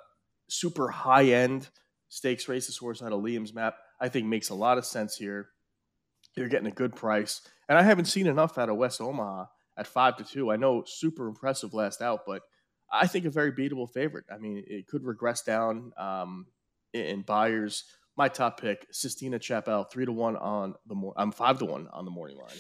super 0.48 0.90
high 0.90 1.26
end 1.26 1.70
stakes 2.10 2.48
race. 2.48 2.68
This 2.68 2.78
horse 2.78 3.02
out 3.02 3.14
of 3.14 3.22
Liam's 3.22 3.54
map, 3.54 3.76
I 4.00 4.10
think 4.10 4.28
makes 4.28 4.50
a 4.50 4.56
lot 4.56 4.78
of 4.78 4.86
sense 4.86 5.16
here. 5.16 5.50
You're 6.36 6.50
getting 6.50 6.68
a 6.68 6.72
good 6.72 6.96
price, 6.96 7.42
and 7.68 7.78
I 7.78 7.84
haven't 7.84 8.06
seen 8.06 8.28
enough 8.28 8.58
out 8.58 8.70
of 8.70 8.78
West 8.78 9.02
Omaha 9.02 9.46
at 9.78 9.88
five 9.88 10.18
to 10.18 10.24
two. 10.24 10.52
I 10.52 10.58
know 10.58 10.84
super 10.86 11.28
impressive 11.28 11.74
last 11.74 12.02
out, 12.02 12.22
but 12.26 12.44
I 12.92 13.08
think 13.08 13.26
a 13.26 13.30
very 13.30 13.52
beatable 13.52 13.92
favorite. 13.92 14.26
I 14.34 14.38
mean, 14.38 14.64
it 14.68 14.88
could 14.88 15.04
regress 15.04 15.42
down 15.42 15.92
um, 15.98 16.48
in 16.94 17.22
Beyers. 17.22 17.84
My 18.20 18.28
top 18.28 18.60
pick, 18.60 18.92
Sistina 18.92 19.40
Chapel, 19.40 19.86
three 19.86 20.06
to 20.06 20.12
one 20.12 20.36
on 20.36 20.76
the. 20.88 21.12
I'm 21.16 21.32
five 21.32 21.58
to 21.60 21.66
one 21.66 21.88
on 21.94 22.04
the 22.04 22.12
morning 22.12 22.36
line. 22.36 22.58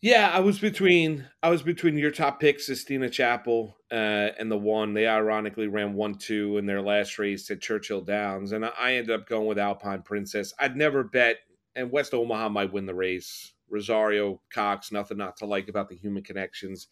Yeah, 0.00 0.30
I 0.32 0.40
was 0.40 0.58
between 0.58 1.26
I 1.42 1.50
was 1.50 1.60
between 1.60 1.98
your 1.98 2.10
top 2.10 2.40
pick, 2.40 2.56
Sistina 2.58 3.12
Chapel, 3.12 3.76
uh, 3.92 4.30
and 4.38 4.50
the 4.50 4.56
one 4.56 4.94
they 4.94 5.06
ironically 5.06 5.66
ran 5.66 5.92
one 5.92 6.14
two 6.14 6.56
in 6.56 6.64
their 6.64 6.80
last 6.80 7.18
race 7.18 7.50
at 7.50 7.60
Churchill 7.60 8.00
Downs, 8.00 8.52
and 8.52 8.64
I 8.64 8.94
ended 8.94 9.10
up 9.10 9.28
going 9.28 9.46
with 9.46 9.58
Alpine 9.58 10.00
Princess. 10.00 10.54
I'd 10.58 10.74
never 10.74 11.04
bet, 11.04 11.36
and 11.76 11.92
West 11.92 12.14
Omaha 12.14 12.48
might 12.48 12.72
win 12.72 12.86
the 12.86 12.94
race. 12.94 13.52
Rosario 13.68 14.40
Cox, 14.50 14.90
nothing 14.90 15.18
not 15.18 15.36
to 15.36 15.44
like 15.44 15.68
about 15.68 15.90
the 15.90 15.96
human 15.96 16.22
connections. 16.22 16.86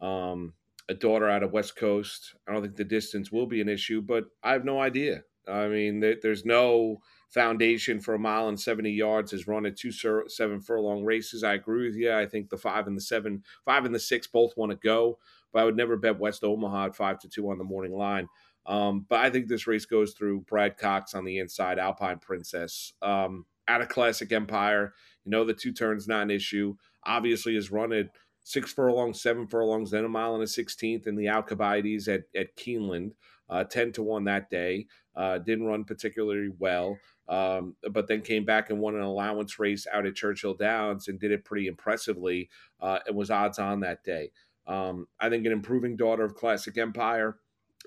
Um, 0.00 0.52
a 0.88 0.94
daughter 0.94 1.28
out 1.28 1.42
of 1.42 1.50
West 1.50 1.74
Coast. 1.74 2.32
I 2.46 2.52
don't 2.52 2.62
think 2.62 2.76
the 2.76 2.84
distance 2.84 3.32
will 3.32 3.46
be 3.46 3.60
an 3.60 3.68
issue, 3.68 4.02
but 4.02 4.26
I 4.40 4.52
have 4.52 4.64
no 4.64 4.80
idea. 4.80 5.24
I 5.48 5.66
mean, 5.66 5.98
there, 5.98 6.16
there's 6.22 6.44
no 6.44 7.00
foundation 7.30 8.00
for 8.00 8.14
a 8.14 8.18
mile 8.18 8.48
and 8.48 8.60
70 8.60 8.90
yards 8.90 9.30
has 9.30 9.46
run 9.46 9.66
at 9.66 9.76
two 9.76 9.92
seven 9.92 10.60
furlong 10.60 11.04
races. 11.04 11.44
I 11.44 11.54
agree 11.54 11.86
with 11.86 11.96
you. 11.96 12.12
I 12.12 12.26
think 12.26 12.50
the 12.50 12.58
five 12.58 12.86
and 12.86 12.96
the 12.96 13.00
seven, 13.00 13.42
five 13.64 13.84
and 13.84 13.94
the 13.94 14.00
six 14.00 14.26
both 14.26 14.56
want 14.56 14.72
to 14.72 14.78
go, 14.82 15.18
but 15.52 15.60
I 15.60 15.64
would 15.64 15.76
never 15.76 15.96
bet 15.96 16.18
West 16.18 16.44
Omaha 16.44 16.86
at 16.86 16.96
five 16.96 17.18
to 17.20 17.28
two 17.28 17.50
on 17.50 17.58
the 17.58 17.64
morning 17.64 17.92
line. 17.92 18.28
Um, 18.66 19.06
but 19.08 19.20
I 19.20 19.30
think 19.30 19.48
this 19.48 19.66
race 19.66 19.86
goes 19.86 20.12
through 20.12 20.42
Brad 20.42 20.76
Cox 20.76 21.14
on 21.14 21.24
the 21.24 21.38
inside, 21.38 21.78
Alpine 21.78 22.18
Princess, 22.18 22.92
um, 23.00 23.46
of 23.68 23.88
Classic 23.88 24.30
Empire. 24.32 24.92
You 25.24 25.30
know, 25.30 25.44
the 25.44 25.54
two 25.54 25.72
turns 25.72 26.08
not 26.08 26.22
an 26.22 26.30
issue. 26.30 26.74
Obviously, 27.04 27.54
has 27.54 27.70
run 27.70 27.92
at 27.92 28.08
six 28.44 28.72
furlongs, 28.72 29.22
seven 29.22 29.46
furlongs, 29.46 29.90
then 29.90 30.04
a 30.04 30.08
mile 30.08 30.34
and 30.34 30.42
a 30.42 30.46
16th 30.46 31.06
in 31.06 31.14
the 31.14 31.28
Alcibiades 31.28 32.08
at, 32.08 32.22
at 32.34 32.56
Keeneland, 32.56 33.12
uh, 33.50 33.64
10 33.64 33.92
to 33.92 34.02
1 34.02 34.24
that 34.24 34.48
day. 34.48 34.86
Uh, 35.14 35.36
didn't 35.38 35.66
run 35.66 35.84
particularly 35.84 36.50
well 36.58 36.96
um, 37.30 37.76
but 37.92 38.08
then 38.08 38.22
came 38.22 38.44
back 38.44 38.70
and 38.70 38.80
won 38.80 38.96
an 38.96 39.02
allowance 39.02 39.60
race 39.60 39.86
out 39.92 40.04
at 40.04 40.16
Churchill 40.16 40.54
Downs 40.54 41.06
and 41.06 41.18
did 41.18 41.30
it 41.30 41.44
pretty 41.44 41.68
impressively 41.68 42.50
uh, 42.80 42.98
and 43.06 43.16
was 43.16 43.30
odds 43.30 43.60
on 43.60 43.80
that 43.80 44.02
day. 44.02 44.32
Um, 44.66 45.06
I 45.20 45.28
think 45.28 45.46
an 45.46 45.52
improving 45.52 45.96
daughter 45.96 46.24
of 46.24 46.34
Classic 46.34 46.76
Empire. 46.76 47.38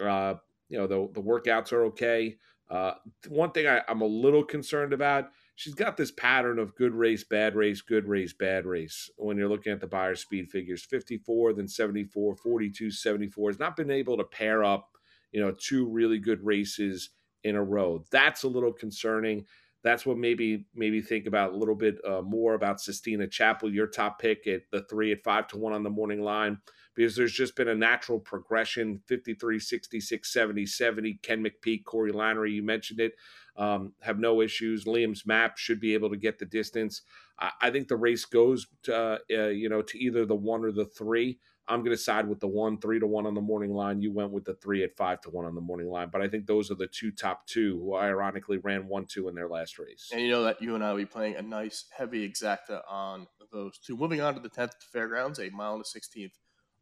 Uh, 0.02 0.36
you 0.70 0.78
know, 0.78 0.88
the, 0.88 1.10
the 1.14 1.22
workouts 1.22 1.74
are 1.74 1.84
okay. 1.86 2.38
Uh, 2.70 2.94
one 3.28 3.52
thing 3.52 3.68
I, 3.68 3.82
I'm 3.90 4.02
a 4.02 4.06
little 4.06 4.46
concerned 4.46 4.94
about, 4.94 5.30
she's 5.56 5.76
got 5.76 5.98
this 5.98 6.12
pattern 6.12 6.58
of 6.58 6.74
good 6.76 6.94
race, 6.94 7.26
bad 7.26 7.54
race, 7.54 7.82
good 7.82 8.08
race, 8.08 8.32
bad 8.32 8.66
race. 8.66 9.10
When 9.18 9.38
you're 9.38 9.50
looking 9.50 9.74
at 9.74 9.82
the 9.82 9.88
Beyer 9.88 10.16
speed 10.16 10.50
figures, 10.50 10.86
54, 10.86 11.54
then 11.54 11.68
74, 11.68 12.38
42, 12.38 12.90
74, 12.92 13.50
has 13.50 13.60
not 13.60 13.76
been 13.76 13.92
able 13.92 14.16
to 14.18 14.24
pair 14.24 14.64
up, 14.64 14.93
you 15.34 15.42
know, 15.42 15.52
two 15.52 15.86
really 15.90 16.20
good 16.20 16.44
races– 16.46 17.10
in 17.44 17.56
a 17.56 17.64
row. 17.64 18.04
That's 18.12 18.44
a 18.44 18.48
little 18.48 18.72
concerning. 18.72 19.46
That's 19.84 20.06
what 20.06 20.18
maybe 20.18 20.66
maybe 20.74 21.02
think 21.02 21.28
about 21.28 21.54
a 21.54 21.58
little 21.58 21.76
bit 21.76 21.98
uh, 22.08 22.22
more 22.22 22.54
about 22.54 22.78
Sistina 22.78 23.30
Chapel, 23.30 23.74
your 23.74 23.88
top 23.88 24.20
pick 24.20 24.48
at 24.48 24.62
the 24.72 24.84
three 24.90 25.12
at 25.12 25.24
five 25.24 25.48
to 25.50 25.58
one 25.58 25.74
on 25.74 25.84
the 25.84 25.90
morning 25.90 26.22
line, 26.22 26.58
because 26.96 27.16
there's 27.16 27.34
just 27.34 27.56
been 27.58 27.68
a 27.68 27.76
natural 27.76 28.18
progression 28.18 29.02
53, 29.08 29.60
66, 29.60 30.32
70, 30.32 30.66
70. 30.66 31.20
Ken 31.22 31.44
McPeek, 31.44 31.84
Corey 31.84 32.14
Lanerie, 32.14 32.54
you 32.54 32.64
mentioned 32.64 33.02
it, 33.02 33.14
um, 33.58 33.92
have 34.02 34.20
no 34.20 34.42
issues. 34.42 34.86
Liam's 34.86 35.26
map 35.26 35.58
should 35.58 35.82
be 35.82 35.94
able 35.94 36.10
to 36.10 36.18
get 36.18 36.40
the 36.40 36.46
distance. 36.46 37.02
I, 37.38 37.52
I 37.64 37.70
think 37.70 37.90
the 37.90 37.98
race 37.98 38.24
goes 38.24 38.68
to, 38.84 38.96
uh, 38.96 39.18
uh, 39.30 39.48
you 39.48 39.68
know, 39.68 39.82
to 39.82 40.00
either 40.00 40.26
the 40.26 40.36
one 40.36 40.64
or 40.64 40.72
the 40.72 40.86
three. 40.86 41.40
I'm 41.68 41.80
going 41.80 41.96
to 41.96 42.02
side 42.02 42.28
with 42.28 42.40
the 42.40 42.48
one, 42.48 42.78
three 42.80 43.00
to 43.00 43.08
one 43.08 43.26
on 43.26 43.34
the 43.34 43.42
morning 43.42 43.74
line. 43.74 44.02
You 44.02 44.12
went 44.12 44.32
with 44.32 44.44
the 44.44 44.56
three 44.56 44.84
at 44.84 44.98
five 44.98 45.22
to 45.22 45.30
one 45.30 45.46
on 45.46 45.56
the 45.56 45.62
morning 45.62 45.88
line. 45.88 46.10
But 46.12 46.22
I 46.22 46.28
think 46.28 46.46
those 46.46 46.70
are 46.70 46.76
the 46.76 46.88
two 46.88 47.12
top 47.12 47.48
two 47.48 47.80
who 47.80 47.96
ironically 47.96 48.58
ran 48.58 48.88
one, 48.88 49.06
two 49.06 49.30
in 49.30 49.36
their 49.36 49.48
last 49.48 49.80
race. 49.80 50.10
And 50.12 50.22
you 50.22 50.30
know 50.30 50.44
that 50.44 50.62
you 50.62 50.76
and 50.76 50.84
I 50.84 50.92
will 50.92 51.00
be 51.00 51.06
playing 51.06 51.36
a 51.36 51.42
nice 51.42 51.86
heavy 51.96 52.28
exacta 52.30 52.82
on 52.90 53.28
those 53.52 53.78
two. 53.78 53.96
Moving 53.96 54.20
on 54.20 54.34
to 54.34 54.42
the 54.42 54.50
10th 54.50 54.74
Fairgrounds, 54.92 55.40
a 55.40 55.50
mile 55.52 55.76
and 55.76 55.84
a 55.84 56.00
16th 56.00 56.34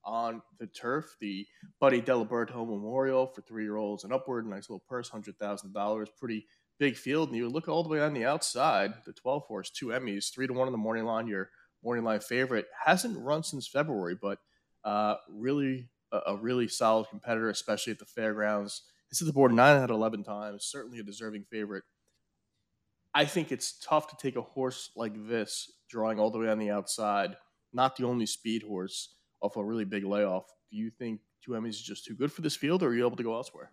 on 0.03 0.41
the 0.59 0.67
turf. 0.67 1.15
The 1.19 1.45
Buddy 1.79 2.01
Diliberto 2.01 2.67
Memorial 2.67 3.27
for 3.27 3.41
three 3.41 3.63
year 3.63 3.75
olds 3.75 4.03
and 4.03 4.11
upward. 4.11 4.47
Nice 4.47 4.69
little 4.69 4.83
purse, 4.87 5.11
$100,000. 5.11 6.07
Pretty 6.17 6.47
big 6.79 6.95
field. 6.95 7.29
And 7.29 7.37
you 7.37 7.47
look 7.49 7.67
all 7.67 7.83
the 7.83 7.89
way 7.89 8.01
on 8.01 8.13
the 8.13 8.25
outside, 8.25 8.93
the 9.05 9.13
12 9.13 9.43
horse, 9.43 9.69
two 9.69 9.87
Emmys, 9.87 10.33
three 10.33 10.47
to 10.47 10.53
one 10.53 10.67
on 10.67 10.71
the 10.71 10.77
morning 10.79 11.05
line. 11.05 11.27
Your 11.27 11.49
morning 11.83 12.03
line 12.03 12.19
favorite 12.19 12.65
hasn't 12.85 13.19
run 13.19 13.43
since 13.43 13.67
February, 13.67 14.17
but 14.19 14.39
uh, 14.83 15.15
really, 15.29 15.89
a, 16.11 16.19
a, 16.27 16.35
really 16.37 16.67
solid 16.67 17.07
competitor, 17.09 17.49
especially 17.49 17.91
at 17.91 17.99
the 17.99 18.05
fairgrounds. 18.05 18.83
He's 19.09 19.21
at 19.21 19.27
the 19.27 19.33
board 19.33 19.53
nine 19.53 19.77
out 19.77 19.89
of 19.89 19.95
11 19.95 20.23
times, 20.23 20.65
certainly 20.65 20.99
a 20.99 21.03
deserving 21.03 21.45
favorite. 21.51 21.83
I 23.13 23.25
think 23.25 23.51
it's 23.51 23.77
tough 23.79 24.07
to 24.07 24.15
take 24.15 24.37
a 24.37 24.41
horse 24.41 24.91
like 24.95 25.27
this, 25.27 25.71
drawing 25.89 26.19
all 26.19 26.31
the 26.31 26.39
way 26.39 26.49
on 26.49 26.59
the 26.59 26.71
outside, 26.71 27.35
not 27.73 27.95
the 27.97 28.05
only 28.05 28.25
speed 28.25 28.63
horse, 28.63 29.15
off 29.41 29.57
a 29.57 29.63
really 29.63 29.85
big 29.85 30.05
layoff. 30.05 30.45
Do 30.71 30.77
you 30.77 30.89
think 30.89 31.19
Do 31.45 31.53
you 31.53 31.65
is 31.65 31.81
just 31.81 32.05
too 32.05 32.15
good 32.15 32.31
for 32.31 32.41
this 32.41 32.55
field, 32.55 32.83
or 32.83 32.87
are 32.87 32.95
you 32.95 33.05
able 33.05 33.17
to 33.17 33.23
go 33.23 33.35
elsewhere? 33.35 33.71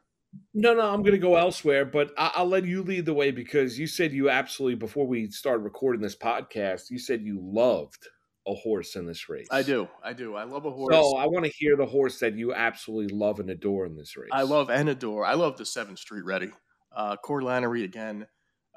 No, 0.52 0.74
no, 0.74 0.82
I'm 0.82 1.02
going 1.02 1.12
to 1.12 1.18
go 1.18 1.36
elsewhere, 1.36 1.84
but 1.84 2.12
I- 2.18 2.42
will 2.42 2.48
let 2.48 2.64
you 2.64 2.82
lead 2.82 3.06
the 3.06 3.14
way 3.14 3.30
because 3.30 3.78
you 3.78 3.86
said 3.86 4.12
you 4.12 4.28
absolutely, 4.28 4.76
before 4.76 5.06
we 5.06 5.30
started 5.30 5.62
recording 5.62 6.02
this 6.02 6.16
podcast, 6.16 6.90
you 6.90 6.98
said 6.98 7.22
you 7.22 7.38
loved 7.40 8.08
a 8.48 8.54
horse 8.54 8.96
in 8.96 9.06
this 9.06 9.28
race. 9.28 9.46
I 9.50 9.62
do. 9.62 9.88
I 10.02 10.12
do. 10.14 10.34
I 10.34 10.44
love 10.44 10.64
a 10.64 10.70
horse. 10.70 10.94
So 10.94 11.16
I 11.16 11.26
want 11.26 11.44
to 11.44 11.52
hear 11.56 11.76
the 11.76 11.86
horse 11.86 12.18
that 12.20 12.34
you 12.34 12.54
absolutely 12.54 13.14
love 13.14 13.40
and 13.40 13.50
adore 13.50 13.84
in 13.86 13.94
this 13.94 14.16
race. 14.16 14.30
I 14.32 14.42
love 14.42 14.70
and 14.70 14.88
adore. 14.88 15.26
I 15.26 15.34
love 15.34 15.56
the 15.58 15.64
7th 15.64 15.98
Street 15.98 16.24
Ready. 16.24 16.50
Uh, 16.96 17.16
Corey 17.16 17.44
Lanerie 17.44 17.84
again. 17.84 18.26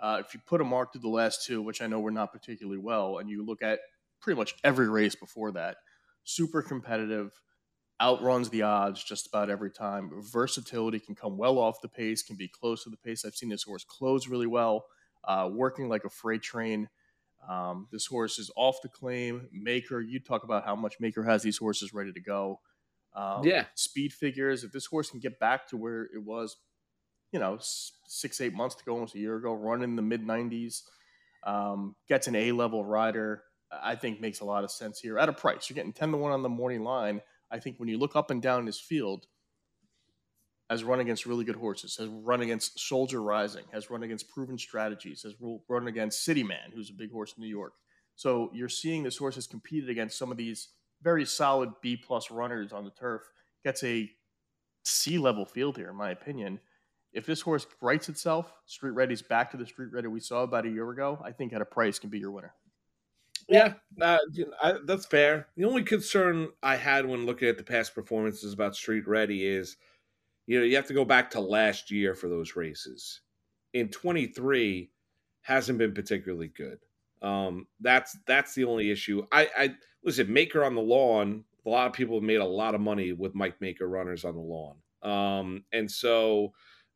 Uh, 0.02 0.22
if 0.26 0.34
you 0.34 0.42
put 0.46 0.62
a 0.62 0.66
mark 0.66 0.92
to 0.94 1.00
the 1.00 1.08
last 1.08 1.46
two, 1.46 1.62
which 1.62 1.82
I 1.82 1.88
know 1.88 2.00
were 2.00 2.12
not 2.12 2.34
particularly 2.34 2.80
well, 2.80 3.20
and 3.20 3.30
you 3.30 3.46
look 3.46 3.62
at 3.62 3.80
pretty 4.20 4.38
much 4.38 4.56
every 4.64 4.90
race 4.90 5.16
before 5.16 5.52
that, 5.54 5.78
super 6.24 6.62
competitive, 6.62 7.32
outruns 8.02 8.50
the 8.50 8.64
odds 8.64 9.04
just 9.04 9.28
about 9.28 9.50
every 9.50 9.72
time. 9.72 10.12
Versatility 10.22 11.00
can 11.00 11.16
come 11.16 11.38
well 11.38 11.60
off 11.60 11.82
the 11.82 11.88
pace, 11.88 12.24
can 12.24 12.36
be 12.36 12.48
close 12.48 12.84
to 12.84 12.90
the 12.90 12.98
pace. 12.98 13.24
I've 13.24 13.36
seen 13.36 13.50
this 13.50 13.64
horse 13.64 13.86
close 13.88 14.28
really 14.28 14.48
well, 14.48 14.86
uh, 15.24 15.50
working 15.54 15.88
like 15.88 16.04
a 16.04 16.10
freight 16.10 16.42
train. 16.42 16.90
Um, 17.48 17.88
this 17.92 18.06
horse 18.06 18.40
is 18.40 18.52
off 18.56 18.82
the 18.82 18.90
claim. 18.90 19.48
Maker, 19.52 20.00
you 20.00 20.20
talk 20.20 20.44
about 20.44 20.66
how 20.66 20.76
much 20.76 21.00
Maker 21.00 21.24
has 21.24 21.42
these 21.42 21.58
horses 21.58 21.94
ready 21.94 22.12
to 22.14 22.20
go. 22.20 22.60
Um, 23.16 23.44
yeah. 23.44 23.66
Speed 23.76 24.14
figures. 24.14 24.64
If 24.64 24.72
this 24.72 24.86
horse 24.86 25.10
can 25.10 25.20
get 25.20 25.40
back 25.40 25.68
to 25.70 25.78
where 25.78 26.04
it 26.04 26.24
was, 26.24 26.58
you 27.32 27.40
know, 27.40 27.58
six, 28.08 28.42
eight 28.42 28.54
months 28.54 28.80
ago, 28.80 28.94
almost 28.94 29.16
a 29.16 29.20
year 29.20 29.36
ago, 29.36 29.54
running 29.54 29.96
the 29.96 30.02
mid 30.02 30.26
90s, 30.26 30.84
um, 31.44 31.96
gets 32.08 32.28
an 32.28 32.36
A 32.36 32.52
level 32.52 32.86
rider, 32.86 33.44
I 33.72 33.96
think 33.96 34.22
makes 34.22 34.42
a 34.42 34.46
lot 34.46 34.64
of 34.64 34.72
sense 34.72 35.00
here 35.00 35.18
at 35.18 35.30
a 35.30 35.34
price. 35.34 35.70
You're 35.70 35.76
getting 35.76 35.94
10 35.94 36.12
to 36.12 36.18
1 36.18 36.32
on 36.32 36.44
the 36.44 36.50
morning 36.50 36.84
line 36.84 37.22
I 37.52 37.60
think 37.60 37.80
when 37.80 37.90
you 37.90 37.98
look 37.98 38.16
up 38.16 38.32
and 38.32 38.42
down 38.42 38.66
this 38.66 38.80
field, 38.80 39.28
has 40.72 40.86
run 40.86 41.02
against 41.02 41.26
really 41.26 41.44
good 41.44 41.58
horses, 41.58 41.98
has 41.98 42.08
run 42.08 42.40
against 42.40 42.80
Soldier 42.80 43.22
Rising, 43.22 43.66
has 43.74 43.90
run 43.90 44.04
against 44.04 44.30
proven 44.30 44.58
strategies, 44.58 45.22
has 45.24 45.34
run 45.68 45.88
against 45.88 46.24
City 46.24 46.44
Man, 46.44 46.72
who's 46.74 46.90
a 46.90 46.94
big 46.94 47.12
horse 47.12 47.34
in 47.38 47.44
New 47.44 47.50
York. 47.50 47.74
So 48.16 48.50
you're 48.54 48.70
seeing 48.70 49.04
this 49.04 49.18
horse 49.18 49.36
has 49.36 49.48
competed 49.48 49.90
against 49.90 50.18
some 50.18 50.32
of 50.32 50.38
these 50.38 50.70
very 51.04 51.26
solid 51.26 51.72
B 51.82 51.98
plus 51.98 52.32
runners 52.32 52.72
on 52.72 52.86
the 52.86 52.92
turf. 52.92 53.22
Gets 53.66 53.84
a 53.84 54.10
C 54.86 55.18
level 55.18 55.46
field 55.46 55.76
here, 55.76 55.90
in 55.90 55.96
my 55.98 56.12
opinion. 56.12 56.62
If 57.12 57.26
this 57.26 57.42
horse 57.42 57.68
writes 57.82 58.08
itself, 58.08 58.54
Street 58.66 58.92
Ready's 58.92 59.22
back 59.22 59.52
to 59.52 59.58
the 59.58 59.66
Street 59.66 59.92
Ready 59.92 60.08
we 60.08 60.22
saw 60.22 60.44
about 60.44 60.66
a 60.66 60.70
year 60.70 60.90
ago. 60.90 61.20
I 61.22 61.34
think 61.34 61.52
at 61.52 61.62
a 61.62 61.66
price 61.66 62.00
can 62.00 62.10
be 62.10 62.20
your 62.20 62.32
winner. 62.32 62.54
Yeah, 63.50 63.74
uh, 64.00 64.20
I, 64.64 64.76
that's 64.86 65.06
fair. 65.06 65.48
The 65.58 65.66
only 65.66 65.84
concern 65.84 66.48
I 66.64 66.78
had 66.78 67.06
when 67.06 67.26
looking 67.26 67.50
at 67.50 67.58
the 67.58 67.64
past 67.64 67.94
performances 67.94 68.54
about 68.54 68.78
Street 68.78 69.06
Ready 69.06 69.46
is, 69.46 69.76
you 70.52 70.60
know, 70.60 70.66
you 70.66 70.76
have 70.76 70.88
to 70.88 70.94
go 70.94 71.06
back 71.06 71.30
to 71.32 71.40
last 71.40 71.92
year 71.92 72.14
for 72.14 72.28
those 72.28 72.58
races. 72.58 73.22
In 73.74 73.88
23, 73.88 74.92
hasn't 75.44 75.78
been 75.78 75.94
particularly 75.94 76.50
good. 76.50 76.80
Um, 77.22 77.68
that's 77.80 78.18
that's 78.28 78.54
the 78.54 78.66
only 78.66 78.92
issue. 78.92 79.26
I, 79.32 79.48
I 79.58 79.76
listen, 80.04 80.32
Maker 80.34 80.66
on 80.66 80.76
the 80.76 80.82
lawn. 80.82 81.46
A 81.66 81.70
lot 81.70 81.88
of 81.88 81.94
people 81.94 82.18
have 82.18 82.24
made 82.24 82.42
a 82.42 82.46
lot 82.46 82.76
of 82.76 82.82
money 82.82 83.14
with 83.14 83.34
Mike 83.34 83.62
Maker 83.62 83.88
runners 83.88 84.26
on 84.26 84.36
the 84.36 84.42
lawn, 84.42 84.76
um, 85.04 85.64
and 85.72 85.90
so 85.90 86.52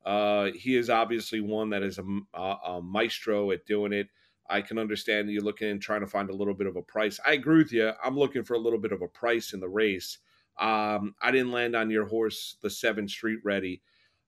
uh, 0.06 0.50
he 0.54 0.76
is 0.76 0.90
obviously 0.90 1.40
one 1.40 1.70
that 1.70 1.82
is 1.82 1.98
a, 1.98 2.04
a, 2.34 2.58
a 2.66 2.82
maestro 2.82 3.52
at 3.52 3.66
doing 3.66 3.94
it. 3.94 4.10
I 4.50 4.60
can 4.64 4.78
understand 4.78 5.30
you're 5.30 5.42
looking 5.42 5.70
and 5.70 5.82
trying 5.82 6.02
to 6.02 6.08
find 6.08 6.30
a 6.30 6.36
little 6.36 6.56
bit 6.56 6.68
of 6.68 6.76
a 6.76 6.82
price. 6.82 7.22
I 7.26 7.34
agree 7.34 7.60
with 7.60 7.72
you. 7.72 7.94
I'm 8.04 8.18
looking 8.18 8.44
for 8.44 8.56
a 8.56 8.60
little 8.60 8.80
bit 8.80 8.92
of 8.92 9.02
a 9.02 9.08
price 9.08 9.54
in 9.54 9.62
the 9.62 9.70
race. 9.70 10.18
Um, 10.60 11.16
I 11.22 11.32
didn't 11.32 11.52
land 11.52 11.76
on 11.76 11.90
your 11.90 12.06
horse, 12.06 12.58
the 12.62 12.70
seven 12.70 13.08
Street 13.08 13.40
Ready. 13.44 13.82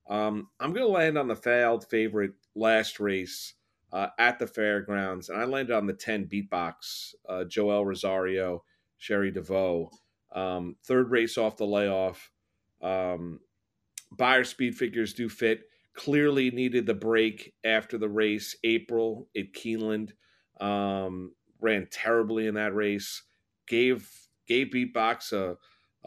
Um, 0.08 0.48
I'm 0.60 0.72
going 0.72 0.86
to 0.86 0.92
land 0.92 1.18
on 1.18 1.28
the 1.28 1.36
failed 1.36 1.86
favorite 1.88 2.32
last 2.54 3.00
race 3.00 3.54
uh, 3.92 4.08
at 4.18 4.38
the 4.38 4.46
fairgrounds, 4.46 5.28
and 5.28 5.40
I 5.40 5.44
landed 5.44 5.74
on 5.74 5.86
the 5.86 5.92
10 5.92 6.26
beatbox, 6.26 7.14
uh, 7.28 7.44
Joel 7.44 7.84
Rosario, 7.84 8.64
Cherie 8.98 9.32
DeVaux. 9.32 9.90
Um, 10.32 10.76
third 10.84 11.10
race 11.10 11.38
off 11.38 11.56
the 11.56 11.66
layoff. 11.66 12.30
Um, 12.82 13.40
Beyer 14.16 14.44
speed 14.44 14.76
figures 14.76 15.12
do 15.12 15.28
fit 15.28 15.64
clearly 15.98 16.50
needed 16.52 16.86
the 16.86 16.94
break 16.94 17.54
after 17.64 17.98
the 17.98 18.08
race. 18.08 18.56
April 18.62 19.28
at 19.36 19.52
Keeneland 19.52 20.12
um, 20.60 21.32
ran 21.60 21.88
terribly 21.90 22.46
in 22.46 22.54
that 22.54 22.74
race. 22.74 23.22
Gave 23.66 24.08
gave 24.46 24.68
Beatbox 24.68 25.32
a 25.32 25.56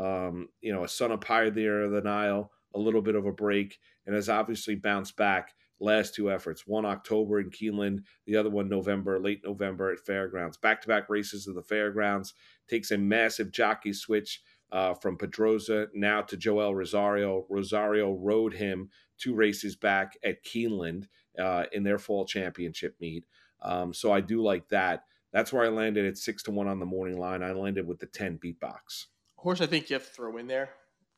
um, 0.02 0.48
you 0.62 0.74
know 0.74 0.84
a 0.84 0.90
son 0.90 1.12
of 1.12 1.22
Pioneer 1.22 1.84
of 1.84 1.92
the 1.92 2.02
Nile 2.02 2.52
a 2.74 2.80
little 2.80 3.02
bit 3.02 3.16
of 3.16 3.26
a 3.26 3.32
break 3.32 3.80
and 4.06 4.16
has 4.16 4.30
obviously 4.30 4.76
bounced 4.76 5.16
back 5.18 5.54
last 5.80 6.14
two 6.14 6.32
efforts 6.32 6.68
one 6.68 6.86
october 6.86 7.40
in 7.40 7.50
keeneland 7.50 8.04
the 8.28 8.36
other 8.36 8.52
one 8.52 8.70
november 8.70 9.20
late 9.20 9.42
november 9.44 9.92
at 9.92 10.00
fairgrounds 10.00 10.56
back-to-back 10.56 11.10
races 11.10 11.48
at 11.48 11.56
the 11.56 11.64
fairgrounds 11.64 12.36
takes 12.70 12.92
a 12.92 12.98
massive 12.98 13.52
jockey 13.52 13.92
switch 13.92 14.42
uh, 14.72 14.94
from 14.94 15.18
pedroza 15.18 15.88
now 15.96 16.22
to 16.22 16.38
joel 16.38 16.76
rosario 16.76 17.48
rosario 17.50 18.14
rode 18.14 18.54
him 18.54 18.92
two 19.22 19.36
races 19.36 19.76
back 19.76 20.18
at 20.24 20.44
Keeneland 20.44 21.08
uh, 21.40 21.66
in 21.72 21.84
their 21.84 22.00
fall 22.00 22.26
championship 22.26 22.96
meet. 23.00 23.26
Um, 23.62 23.94
so 23.94 24.12
I 24.12 24.20
do 24.20 24.42
like 24.42 24.68
that. 24.70 25.04
That's 25.32 25.54
where 25.54 25.64
I 25.64 25.70
landed 25.70 26.06
at 26.06 26.18
six 26.18 26.44
to 26.44 26.52
one 26.52 26.68
on 26.68 26.80
the 26.80 26.86
morning 26.86 27.20
line. 27.20 27.44
I 27.44 27.54
landed 27.54 27.88
with 27.88 28.00
the 28.00 28.08
10 28.08 28.40
beatbox. 28.44 29.06
Horse 29.42 29.60
I 29.60 29.66
think 29.66 29.90
you 29.90 29.96
have 29.96 30.06
to 30.06 30.14
throw 30.14 30.38
in 30.38 30.46
there 30.46 30.70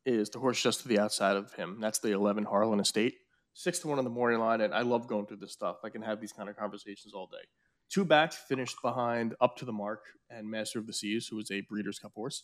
is 0.06 0.30
the 0.30 0.40
horse 0.40 0.62
just 0.62 0.82
to 0.82 0.88
the 0.88 0.98
outside 0.98 1.36
of 1.36 1.52
him. 1.56 1.80
That's 1.82 2.00
the 2.00 2.12
11 2.14 2.46
Harlan 2.46 2.80
Estate. 2.80 3.16
Six 3.54 3.80
to 3.80 3.90
one 3.90 3.98
on 3.98 4.06
the 4.06 4.10
morning 4.10 4.40
line. 4.40 4.62
And 4.62 4.74
I 4.74 4.82
love 4.82 5.08
going 5.08 5.26
through 5.26 5.38
this 5.38 5.52
stuff. 5.52 5.80
I 5.84 5.90
can 5.90 6.02
have 6.02 6.22
these 6.22 6.32
kind 6.32 6.48
of 6.48 6.56
conversations 6.56 7.14
all 7.14 7.28
day. 7.28 7.46
Two 7.90 8.06
backs 8.06 8.38
finished 8.48 8.78
behind 8.82 9.36
Up 9.42 9.58
to 9.58 9.66
the 9.66 9.74
Mark 9.74 10.06
and 10.30 10.50
Master 10.50 10.80
of 10.80 10.88
the 10.88 10.94
Seas, 10.94 11.28
who 11.28 11.36
was 11.36 11.52
a 11.52 11.62
Breeders' 11.62 12.00
Cup 12.00 12.14
horse, 12.16 12.44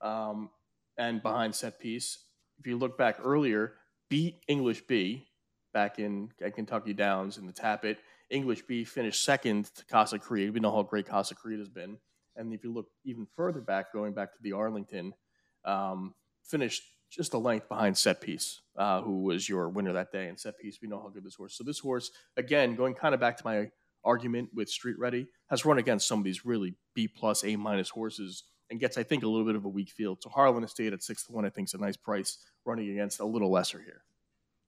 um, 0.00 0.48
and 0.96 1.22
behind 1.22 1.54
Set 1.54 1.78
Piece. 1.78 2.24
If 2.58 2.66
you 2.66 2.78
look 2.78 2.96
back 2.96 3.18
earlier, 3.22 3.74
beat 4.08 4.42
English 4.48 4.86
B 4.86 5.26
back 5.74 5.98
in 5.98 6.30
at 6.42 6.54
Kentucky 6.54 6.94
Downs 6.94 7.36
in 7.36 7.46
the 7.46 7.52
Tapit. 7.52 7.98
English 8.30 8.62
B 8.62 8.84
finished 8.84 9.22
second 9.22 9.66
to 9.76 9.84
Casa 9.84 10.18
Creed. 10.18 10.54
We 10.54 10.60
know 10.60 10.72
how 10.72 10.82
great 10.82 11.06
Casa 11.06 11.34
Creed 11.34 11.58
has 11.58 11.68
been. 11.68 11.98
And 12.40 12.54
if 12.54 12.64
you 12.64 12.72
look 12.72 12.86
even 13.04 13.26
further 13.36 13.60
back, 13.60 13.92
going 13.92 14.14
back 14.14 14.32
to 14.32 14.42
the 14.42 14.52
Arlington, 14.52 15.12
um, 15.64 16.14
finished 16.42 16.82
just 17.10 17.34
a 17.34 17.38
length 17.38 17.68
behind 17.68 17.98
Set 17.98 18.20
Piece, 18.20 18.62
uh, 18.76 19.02
who 19.02 19.22
was 19.22 19.48
your 19.48 19.68
winner 19.68 19.92
that 19.92 20.10
day. 20.10 20.28
And 20.28 20.40
Set 20.40 20.58
Piece, 20.58 20.78
we 20.80 20.88
know 20.88 21.00
how 21.00 21.10
good 21.10 21.24
this 21.24 21.34
horse. 21.34 21.56
So 21.58 21.64
this 21.64 21.78
horse, 21.78 22.10
again, 22.36 22.76
going 22.76 22.94
kind 22.94 23.14
of 23.14 23.20
back 23.20 23.36
to 23.36 23.44
my 23.44 23.70
argument 24.04 24.48
with 24.54 24.70
Street 24.70 24.98
Ready, 24.98 25.26
has 25.50 25.66
run 25.66 25.78
against 25.78 26.08
some 26.08 26.18
of 26.18 26.24
these 26.24 26.46
really 26.46 26.74
B 26.94 27.06
plus, 27.06 27.44
A 27.44 27.56
minus 27.56 27.90
horses 27.90 28.44
and 28.70 28.80
gets, 28.80 28.96
I 28.96 29.02
think, 29.02 29.22
a 29.22 29.28
little 29.28 29.44
bit 29.44 29.56
of 29.56 29.64
a 29.64 29.68
weak 29.68 29.90
field. 29.90 30.22
So 30.22 30.30
Harlan 30.30 30.64
Estate 30.64 30.92
at 30.92 31.02
six 31.02 31.26
to 31.26 31.32
one, 31.32 31.44
I 31.44 31.50
think, 31.50 31.68
is 31.68 31.74
a 31.74 31.78
nice 31.78 31.96
price 31.96 32.38
running 32.64 32.90
against 32.90 33.20
a 33.20 33.24
little 33.24 33.50
lesser 33.50 33.80
here. 33.80 34.02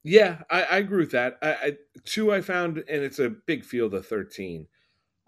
Yeah, 0.04 0.42
I, 0.50 0.62
I 0.64 0.76
agree 0.78 0.98
with 0.98 1.12
that. 1.12 1.38
I, 1.40 1.50
I, 1.52 1.76
two 2.04 2.32
I 2.32 2.40
found, 2.40 2.78
and 2.78 3.02
it's 3.02 3.20
a 3.20 3.30
big 3.30 3.64
field 3.64 3.94
of 3.94 4.04
thirteen. 4.04 4.66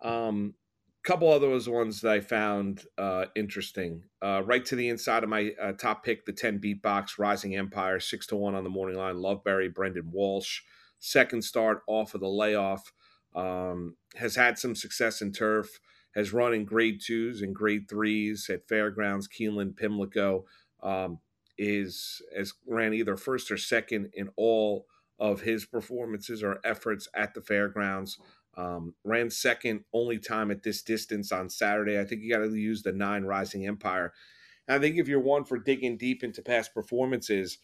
Um, 0.03 0.55
couple 1.05 1.31
other 1.31 1.49
those 1.49 1.69
ones 1.69 2.01
that 2.01 2.13
I 2.13 2.21
found 2.21 2.85
uh, 2.99 3.27
interesting. 3.37 4.03
Uh, 4.23 4.43
right 4.45 4.65
to 4.65 4.77
the 4.77 4.89
inside 4.89 5.23
of 5.23 5.29
my 5.29 5.53
uh, 5.61 5.73
top 5.73 6.05
pick, 6.05 6.25
the 6.25 6.33
ten 6.33 6.59
beatbox 6.59 7.19
Rising 7.19 7.57
Empire, 7.57 8.01
six 8.01 8.27
to 8.29 8.37
one 8.37 8.55
on 8.55 8.65
the 8.65 8.71
morning 8.71 8.97
line. 8.97 9.17
Loveberry, 9.17 9.73
Brendan 9.73 10.11
Walsh, 10.11 10.63
second 10.99 11.43
start 11.43 11.83
off 11.87 12.15
of 12.15 12.21
the 12.21 12.29
layoff. 12.29 12.93
Um, 13.35 13.97
has 14.17 14.37
had 14.37 14.59
some 14.59 14.75
success 14.77 15.21
in 15.21 15.33
turf 15.33 15.81
has 16.15 16.33
run 16.33 16.55
in 16.55 16.65
grade 16.65 17.01
twos 17.05 17.43
and 17.43 17.55
grade 17.55 17.89
threes 17.89 18.49
at 18.49 18.69
Fairgrounds, 18.69 19.29
Keeneland, 19.29 19.77
Pimlico. 19.77 20.45
Um, 20.83 21.19
is 21.57 22.21
as 22.37 22.53
ran 22.67 22.95
either 22.95 23.17
first 23.17 23.51
or 23.51 23.57
second 23.57 24.11
in 24.15 24.29
all 24.37 24.87
of 25.19 25.43
his 25.43 25.65
performances 25.65 26.43
or 26.43 26.59
efforts 26.65 27.09
at 27.15 27.35
the 27.35 27.41
fairgrounds. 27.41 28.19
Um, 28.57 28.95
ran 29.05 29.31
second 29.31 29.85
only 29.93 30.19
time 30.19 30.51
at 30.51 30.63
this 30.63 30.83
distance 30.83 31.33
on 31.33 31.51
Saturday. 31.51 31.99
I 31.99 32.05
think 32.05 32.23
you 32.23 32.33
got 32.33 32.45
to 32.45 32.55
use 32.55 32.83
the 32.83 32.93
nine 32.93 33.25
Rising 33.25 33.67
Empire. 33.67 34.13
And 34.69 34.77
I 34.77 34.81
think 34.81 34.97
if 34.97 35.09
you're 35.09 35.21
one 35.21 35.45
for 35.45 35.59
digging 35.59 35.97
deep 35.97 36.25
into 36.25 36.43
past 36.43 36.73
performances, 36.73 37.59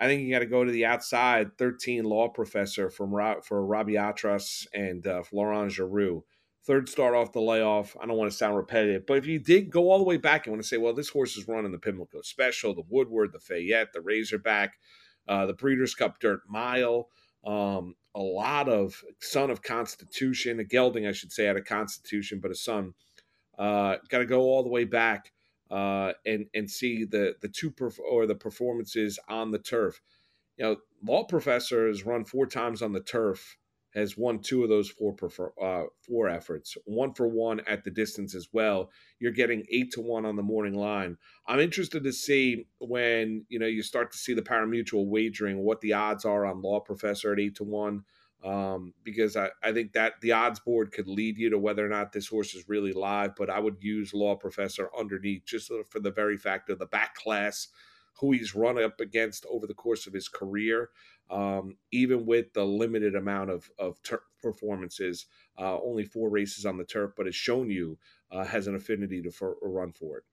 I 0.00 0.06
think 0.06 0.22
you 0.22 0.32
got 0.32 0.40
to 0.40 0.46
go 0.46 0.64
to 0.64 0.72
the 0.72 0.86
outside 0.86 1.56
13 1.58 2.04
law 2.04 2.28
professor 2.28 2.90
from 2.90 3.12
for 3.42 3.64
Robbie 3.64 3.96
Atras 3.96 4.66
and 4.74 5.06
uh, 5.06 5.22
Florent 5.22 5.72
Geroux 5.72 6.22
third 6.64 6.88
start 6.88 7.14
off 7.14 7.32
the 7.32 7.40
layoff. 7.40 7.96
I 8.00 8.06
don't 8.06 8.16
want 8.16 8.30
to 8.30 8.36
sound 8.36 8.56
repetitive, 8.56 9.06
but 9.06 9.18
if 9.18 9.26
you 9.26 9.38
did 9.38 9.70
go 9.70 9.90
all 9.90 9.98
the 9.98 10.04
way 10.04 10.16
back 10.16 10.46
and 10.46 10.52
want 10.52 10.62
to 10.62 10.68
say, 10.68 10.76
well, 10.76 10.94
this 10.94 11.08
horse 11.08 11.36
is 11.36 11.48
running 11.48 11.72
the 11.72 11.78
Pimlico 11.78 12.22
Special, 12.22 12.74
the 12.74 12.84
Woodward, 12.88 13.32
the 13.32 13.40
Fayette, 13.40 13.92
the 13.92 14.00
Razorback, 14.00 14.74
uh, 15.28 15.46
the 15.46 15.54
Breeders' 15.54 15.94
Cup 15.94 16.20
Dirt 16.20 16.40
Mile, 16.48 17.08
um, 17.44 17.94
a 18.14 18.20
lot 18.20 18.68
of 18.68 19.02
son 19.20 19.50
of 19.50 19.62
Constitution, 19.62 20.60
a 20.60 20.64
gelding, 20.64 21.06
I 21.06 21.12
should 21.12 21.32
say, 21.32 21.48
out 21.48 21.56
of 21.56 21.64
Constitution, 21.64 22.40
but 22.40 22.50
a 22.50 22.54
son. 22.54 22.94
Uh, 23.58 23.96
Got 24.08 24.18
to 24.18 24.26
go 24.26 24.42
all 24.42 24.62
the 24.62 24.68
way 24.70 24.84
back. 24.84 25.32
uh, 25.70 26.12
and 26.26 26.46
and 26.54 26.70
see 26.70 27.04
the 27.04 27.34
the 27.40 27.48
two 27.48 27.70
perf- 27.70 27.98
or 27.98 28.26
the 28.26 28.34
performances 28.34 29.18
on 29.28 29.50
the 29.50 29.58
turf. 29.58 30.00
You 30.58 30.64
know, 30.66 30.76
law 31.02 31.24
professor 31.24 31.88
has 31.88 32.04
run 32.04 32.24
four 32.24 32.46
times 32.46 32.82
on 32.82 32.92
the 32.92 33.00
turf, 33.00 33.56
has 33.94 34.16
won 34.16 34.40
two 34.40 34.62
of 34.62 34.68
those 34.68 34.90
four 34.90 35.12
prefer- 35.12 35.52
uh, 35.60 35.84
four 36.06 36.28
efforts, 36.28 36.76
one 36.84 37.12
for 37.14 37.28
one 37.28 37.60
at 37.66 37.84
the 37.84 37.90
distance 37.90 38.34
as 38.34 38.48
well. 38.52 38.90
You're 39.18 39.32
getting 39.32 39.64
eight 39.70 39.92
to 39.92 40.00
one 40.00 40.24
on 40.24 40.36
the 40.36 40.42
morning 40.42 40.74
line. 40.74 41.16
I'm 41.46 41.60
interested 41.60 42.04
to 42.04 42.12
see 42.12 42.66
when 42.78 43.44
you 43.48 43.58
know 43.58 43.66
you 43.66 43.82
start 43.82 44.12
to 44.12 44.18
see 44.18 44.34
the 44.34 44.42
parimutuel 44.42 45.06
wagering 45.06 45.58
what 45.58 45.80
the 45.80 45.92
odds 45.92 46.24
are 46.24 46.46
on 46.46 46.62
law 46.62 46.80
professor 46.80 47.32
at 47.32 47.40
eight 47.40 47.56
to 47.56 47.64
one 47.64 48.04
um, 48.44 48.92
because 49.04 49.36
I, 49.36 49.50
I 49.62 49.72
think 49.72 49.92
that 49.92 50.14
the 50.20 50.32
odds 50.32 50.58
board 50.58 50.92
could 50.92 51.06
lead 51.06 51.38
you 51.38 51.50
to 51.50 51.58
whether 51.58 51.84
or 51.84 51.88
not 51.88 52.12
this 52.12 52.26
horse 52.26 52.54
is 52.54 52.68
really 52.68 52.92
live. 52.92 53.36
But 53.36 53.50
I 53.50 53.60
would 53.60 53.76
use 53.80 54.12
Law 54.12 54.34
Professor 54.34 54.90
underneath 54.98 55.44
just 55.44 55.70
for 55.88 56.00
the 56.00 56.10
very 56.10 56.36
fact 56.36 56.68
of 56.70 56.78
the 56.78 56.86
back 56.86 57.14
class, 57.14 57.68
who 58.20 58.32
he's 58.32 58.54
run 58.54 58.82
up 58.82 59.00
against 59.00 59.46
over 59.50 59.66
the 59.66 59.74
course 59.74 60.06
of 60.06 60.12
his 60.12 60.28
career, 60.28 60.90
um, 61.30 61.76
even 61.90 62.26
with 62.26 62.52
the 62.52 62.64
limited 62.64 63.14
amount 63.14 63.50
of, 63.50 63.70
of 63.78 64.02
turf 64.02 64.20
performances, 64.42 65.26
uh, 65.58 65.78
only 65.80 66.04
four 66.04 66.28
races 66.28 66.66
on 66.66 66.76
the 66.76 66.84
turf, 66.84 67.12
but 67.16 67.26
has 67.26 67.34
shown 67.34 67.70
you 67.70 67.96
uh, 68.30 68.44
has 68.44 68.66
an 68.66 68.74
affinity 68.74 69.22
to 69.22 69.30
for, 69.30 69.56
run 69.62 69.92
for 69.92 70.18
it. 70.18 70.24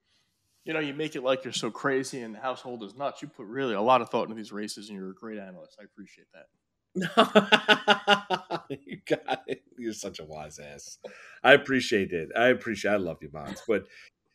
You 0.64 0.74
know, 0.74 0.80
you 0.80 0.92
make 0.92 1.16
it 1.16 1.22
like 1.22 1.44
you're 1.44 1.52
so 1.52 1.70
crazy 1.70 2.20
and 2.20 2.34
the 2.34 2.40
household 2.40 2.82
is 2.82 2.94
nuts. 2.94 3.22
You 3.22 3.28
put 3.28 3.46
really 3.46 3.74
a 3.74 3.80
lot 3.80 4.02
of 4.02 4.10
thought 4.10 4.24
into 4.24 4.34
these 4.34 4.52
races, 4.52 4.88
and 4.88 4.98
you're 4.98 5.10
a 5.10 5.14
great 5.14 5.38
analyst. 5.38 5.78
I 5.80 5.84
appreciate 5.84 6.26
that. 6.34 6.46
you 8.84 8.98
got 9.06 9.42
it. 9.46 9.62
You're 9.78 9.92
such 9.92 10.18
a 10.18 10.24
wise 10.24 10.58
ass. 10.58 10.98
I 11.42 11.52
appreciate 11.52 12.12
it. 12.12 12.28
I 12.36 12.48
appreciate. 12.48 12.92
I 12.92 12.96
love 12.96 13.18
you, 13.22 13.30
Mons. 13.32 13.62
But 13.66 13.86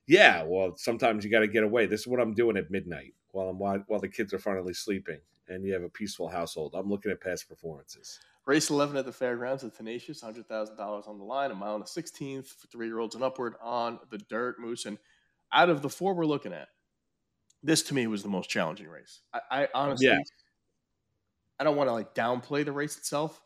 yeah, 0.08 0.44
well, 0.44 0.76
sometimes 0.78 1.24
you 1.24 1.32
got 1.32 1.40
to 1.40 1.48
get 1.48 1.64
away. 1.64 1.86
This 1.86 2.02
is 2.02 2.08
what 2.08 2.20
I'm 2.20 2.34
doing 2.34 2.58
at 2.58 2.72
midnight 2.72 3.14
while 3.36 3.50
I'm 3.50 3.60
while 3.60 4.00
the 4.00 4.08
kids 4.08 4.34
are 4.34 4.40
finally 4.40 4.74
sleeping, 4.74 5.20
and 5.48 5.64
you 5.64 5.74
have 5.74 5.84
a 5.84 5.90
peaceful 5.90 6.30
household. 6.30 6.74
I'm 6.74 6.90
looking 6.90 7.12
at 7.12 7.22
past 7.22 7.50
performances. 7.50 8.20
Race 8.46 8.70
11 8.70 8.96
at 8.96 9.06
the 9.06 9.12
fairgrounds 9.12 9.64
at 9.64 9.76
Tenacious, 9.76 10.22
$100,000 10.22 11.08
on 11.08 11.18
the 11.18 11.24
line, 11.24 11.50
a 11.50 11.56
mile 11.56 11.76
and 11.76 11.84
a 11.84 11.88
16th 11.88 12.46
for 12.46 12.68
three 12.68 12.86
year 12.86 13.00
olds 13.00 13.16
and 13.16 13.24
upward 13.24 13.56
on 13.60 14.00
the 14.12 14.20
dirt 14.20 14.60
moose. 14.60 14.86
And 14.86 15.00
out 15.52 15.70
of 15.70 15.82
the 15.82 15.90
four 15.90 16.14
we're 16.14 16.28
looking 16.28 16.54
at, 16.54 16.68
this 17.64 17.82
to 17.84 17.96
me 17.96 18.06
was 18.06 18.22
the 18.22 18.30
most 18.30 18.50
challenging 18.50 18.88
race. 18.88 19.22
I, 19.34 19.40
I 19.50 19.68
honestly, 19.74 20.08
yeah. 20.08 20.20
I 21.60 21.64
don't 21.64 21.76
want 21.76 21.90
to 21.90 21.94
like 21.94 22.14
downplay 22.14 22.64
the 22.64 22.72
race 22.72 22.98
itself. 22.98 23.42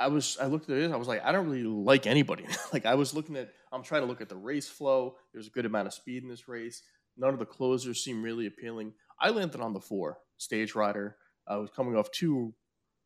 I 0.00 0.08
was 0.08 0.36
I 0.40 0.46
looked 0.46 0.68
at 0.68 0.76
it. 0.76 0.92
I 0.92 0.96
was 0.96 1.08
like, 1.08 1.24
I 1.24 1.32
don't 1.32 1.48
really 1.48 1.62
like 1.62 2.06
anybody. 2.06 2.46
like 2.72 2.86
I 2.86 2.94
was 2.96 3.14
looking 3.14 3.36
at, 3.36 3.50
I'm 3.70 3.82
trying 3.82 4.02
to 4.02 4.08
look 4.08 4.20
at 4.20 4.28
the 4.28 4.36
race 4.36 4.68
flow. 4.68 5.16
There's 5.32 5.46
a 5.46 5.50
good 5.50 5.66
amount 5.66 5.86
of 5.86 5.94
speed 5.94 6.24
in 6.24 6.28
this 6.28 6.48
race. 6.48 6.82
None 7.18 7.32
of 7.32 7.38
the 7.38 7.46
closers 7.46 8.02
seem 8.02 8.22
really 8.22 8.46
appealing. 8.46 8.92
I 9.20 9.30
landed 9.30 9.60
on 9.60 9.72
the 9.72 9.80
four 9.80 10.18
stage 10.36 10.74
rider. 10.74 11.16
I 11.46 11.56
was 11.56 11.70
coming 11.70 11.96
off 11.96 12.10
two 12.10 12.54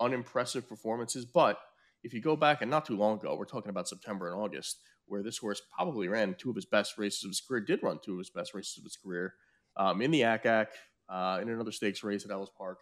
unimpressive 0.00 0.68
performances, 0.68 1.24
but 1.24 1.58
if 2.02 2.12
you 2.12 2.20
go 2.20 2.36
back 2.36 2.60
and 2.60 2.70
not 2.70 2.84
too 2.84 2.96
long 2.96 3.18
ago, 3.18 3.36
we're 3.36 3.44
talking 3.44 3.70
about 3.70 3.88
September 3.88 4.30
and 4.30 4.40
August, 4.40 4.80
where 5.06 5.22
this 5.22 5.38
horse 5.38 5.62
probably 5.74 6.08
ran 6.08 6.34
two 6.36 6.50
of 6.50 6.56
his 6.56 6.66
best 6.66 6.98
races 6.98 7.24
of 7.24 7.30
his 7.30 7.40
career, 7.40 7.60
did 7.60 7.82
run 7.82 7.98
two 8.04 8.12
of 8.12 8.18
his 8.18 8.30
best 8.30 8.54
races 8.54 8.78
of 8.78 8.84
his 8.84 8.96
career 8.96 9.34
um, 9.76 10.02
in 10.02 10.10
the 10.10 10.24
Ack 10.24 10.44
Ack, 10.44 10.70
uh, 11.08 11.38
in 11.40 11.48
another 11.48 11.72
stakes 11.72 12.02
race 12.02 12.24
at 12.24 12.30
Ellis 12.30 12.50
Park 12.56 12.78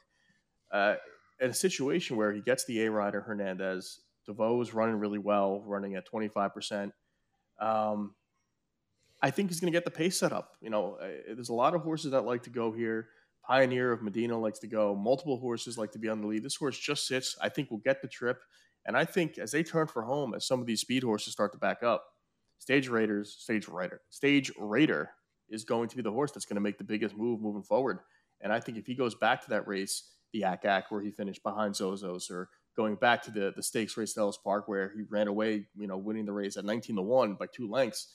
uh, 0.72 0.94
in 1.40 1.50
a 1.50 1.54
situation 1.54 2.16
where 2.16 2.32
he 2.32 2.40
gets 2.40 2.64
the 2.64 2.84
A 2.84 2.90
rider 2.90 3.20
Hernandez, 3.20 4.00
DeVaux 4.28 4.62
is 4.62 4.74
running 4.74 4.96
really 4.96 5.18
well, 5.18 5.62
running 5.66 5.94
at 5.94 6.08
25%. 6.08 6.92
Um, 7.60 8.14
I 9.22 9.30
think 9.30 9.50
he's 9.50 9.60
going 9.60 9.72
to 9.72 9.76
get 9.76 9.84
the 9.84 9.90
pace 9.90 10.18
set 10.18 10.32
up. 10.32 10.56
You 10.60 10.70
know, 10.70 10.96
uh, 11.00 11.34
there's 11.34 11.50
a 11.50 11.54
lot 11.54 11.74
of 11.74 11.82
horses 11.82 12.12
that 12.12 12.22
like 12.22 12.42
to 12.44 12.50
go 12.50 12.72
here. 12.72 13.08
Pioneer 13.46 13.92
of 13.92 14.02
Medina 14.02 14.38
likes 14.38 14.58
to 14.60 14.66
go. 14.66 14.94
Multiple 14.94 15.38
horses 15.38 15.76
like 15.76 15.92
to 15.92 15.98
be 15.98 16.08
on 16.08 16.20
the 16.20 16.26
lead. 16.26 16.42
This 16.42 16.56
horse 16.56 16.78
just 16.78 17.06
sits. 17.06 17.36
I 17.40 17.48
think 17.48 17.70
will 17.70 17.78
get 17.78 18.02
the 18.02 18.08
trip. 18.08 18.40
And 18.86 18.96
I 18.96 19.04
think 19.04 19.38
as 19.38 19.50
they 19.50 19.62
turn 19.62 19.86
for 19.88 20.02
home, 20.02 20.34
as 20.34 20.46
some 20.46 20.60
of 20.60 20.66
these 20.66 20.80
speed 20.80 21.02
horses 21.02 21.32
start 21.32 21.52
to 21.52 21.58
back 21.58 21.82
up, 21.82 22.04
Stage 22.58 22.88
Raiders, 22.88 23.36
Stage 23.38 23.68
Raider, 23.68 24.00
Stage 24.10 24.52
Raider 24.58 25.10
is 25.48 25.64
going 25.64 25.88
to 25.88 25.96
be 25.96 26.02
the 26.02 26.12
horse 26.12 26.32
that's 26.32 26.46
going 26.46 26.56
to 26.56 26.60
make 26.60 26.78
the 26.78 26.84
biggest 26.84 27.16
move 27.16 27.40
moving 27.40 27.62
forward. 27.62 27.98
And 28.40 28.52
I 28.52 28.60
think 28.60 28.78
if 28.78 28.86
he 28.86 28.94
goes 28.94 29.14
back 29.14 29.42
to 29.42 29.50
that 29.50 29.66
race 29.66 30.04
the 30.32 30.44
Ack 30.44 30.64
Ack 30.64 30.90
where 30.90 31.00
he 31.00 31.10
finished 31.10 31.42
behind 31.42 31.74
Zozos, 31.74 32.30
or 32.30 32.48
going 32.76 32.94
back 32.94 33.22
to 33.22 33.30
the 33.30 33.52
the 33.54 33.62
stakes 33.62 33.96
race 33.96 34.16
at 34.16 34.20
Ellis 34.20 34.38
Park 34.42 34.68
where 34.68 34.92
he 34.94 35.02
ran 35.08 35.28
away, 35.28 35.66
you 35.76 35.86
know, 35.86 35.98
winning 35.98 36.26
the 36.26 36.32
race 36.32 36.56
at 36.56 36.64
19 36.64 36.96
to 36.96 37.02
one 37.02 37.34
by 37.34 37.46
two 37.46 37.68
lengths. 37.68 38.08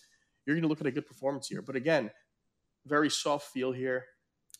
You're 0.45 0.55
going 0.55 0.63
to 0.63 0.69
look 0.69 0.81
at 0.81 0.87
a 0.87 0.91
good 0.91 1.07
performance 1.07 1.47
here. 1.47 1.61
But 1.61 1.75
again, 1.75 2.11
very 2.85 3.09
soft 3.09 3.51
feel 3.51 3.71
here. 3.71 4.05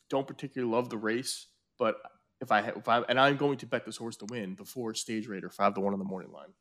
Don't 0.10 0.28
particularly 0.28 0.72
love 0.72 0.90
the 0.90 0.98
race, 0.98 1.48
but 1.78 1.96
if 2.42 2.52
I 2.52 2.60
if 2.60 2.88
I 2.88 3.00
and 3.10 3.20
I'm 3.20 3.38
going 3.38 3.58
to 3.60 3.66
bet 3.66 3.86
this 3.86 3.98
horse 3.98 4.18
to 4.18 4.26
win 4.30 4.56
the 4.56 4.66
four 4.66 4.94
stage 4.94 5.28
raider 5.28 5.50
five 5.50 5.74
to 5.76 5.82
one 5.82 5.94
on 5.94 6.00
the 6.00 6.06
morning 6.06 6.32
line. 6.32 6.54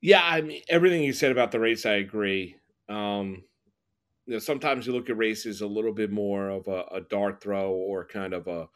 Yeah, 0.00 0.22
I 0.22 0.40
mean 0.42 0.62
everything 0.68 1.02
you 1.02 1.12
said 1.12 1.32
about 1.32 1.52
the 1.52 1.60
race, 1.60 1.86
I 1.86 1.94
agree. 1.94 2.56
Um, 2.88 3.44
you 4.26 4.34
know, 4.34 4.38
sometimes 4.38 4.86
you 4.86 4.92
look 4.92 5.08
at 5.08 5.16
races 5.16 5.60
a 5.60 5.66
little 5.66 5.92
bit 5.92 6.10
more 6.10 6.50
of 6.50 6.66
a, 6.68 6.84
a 6.92 7.00
dart 7.00 7.40
throw 7.42 7.72
or 7.72 8.04
kind 8.06 8.34
of 8.34 8.46
a 8.48 8.68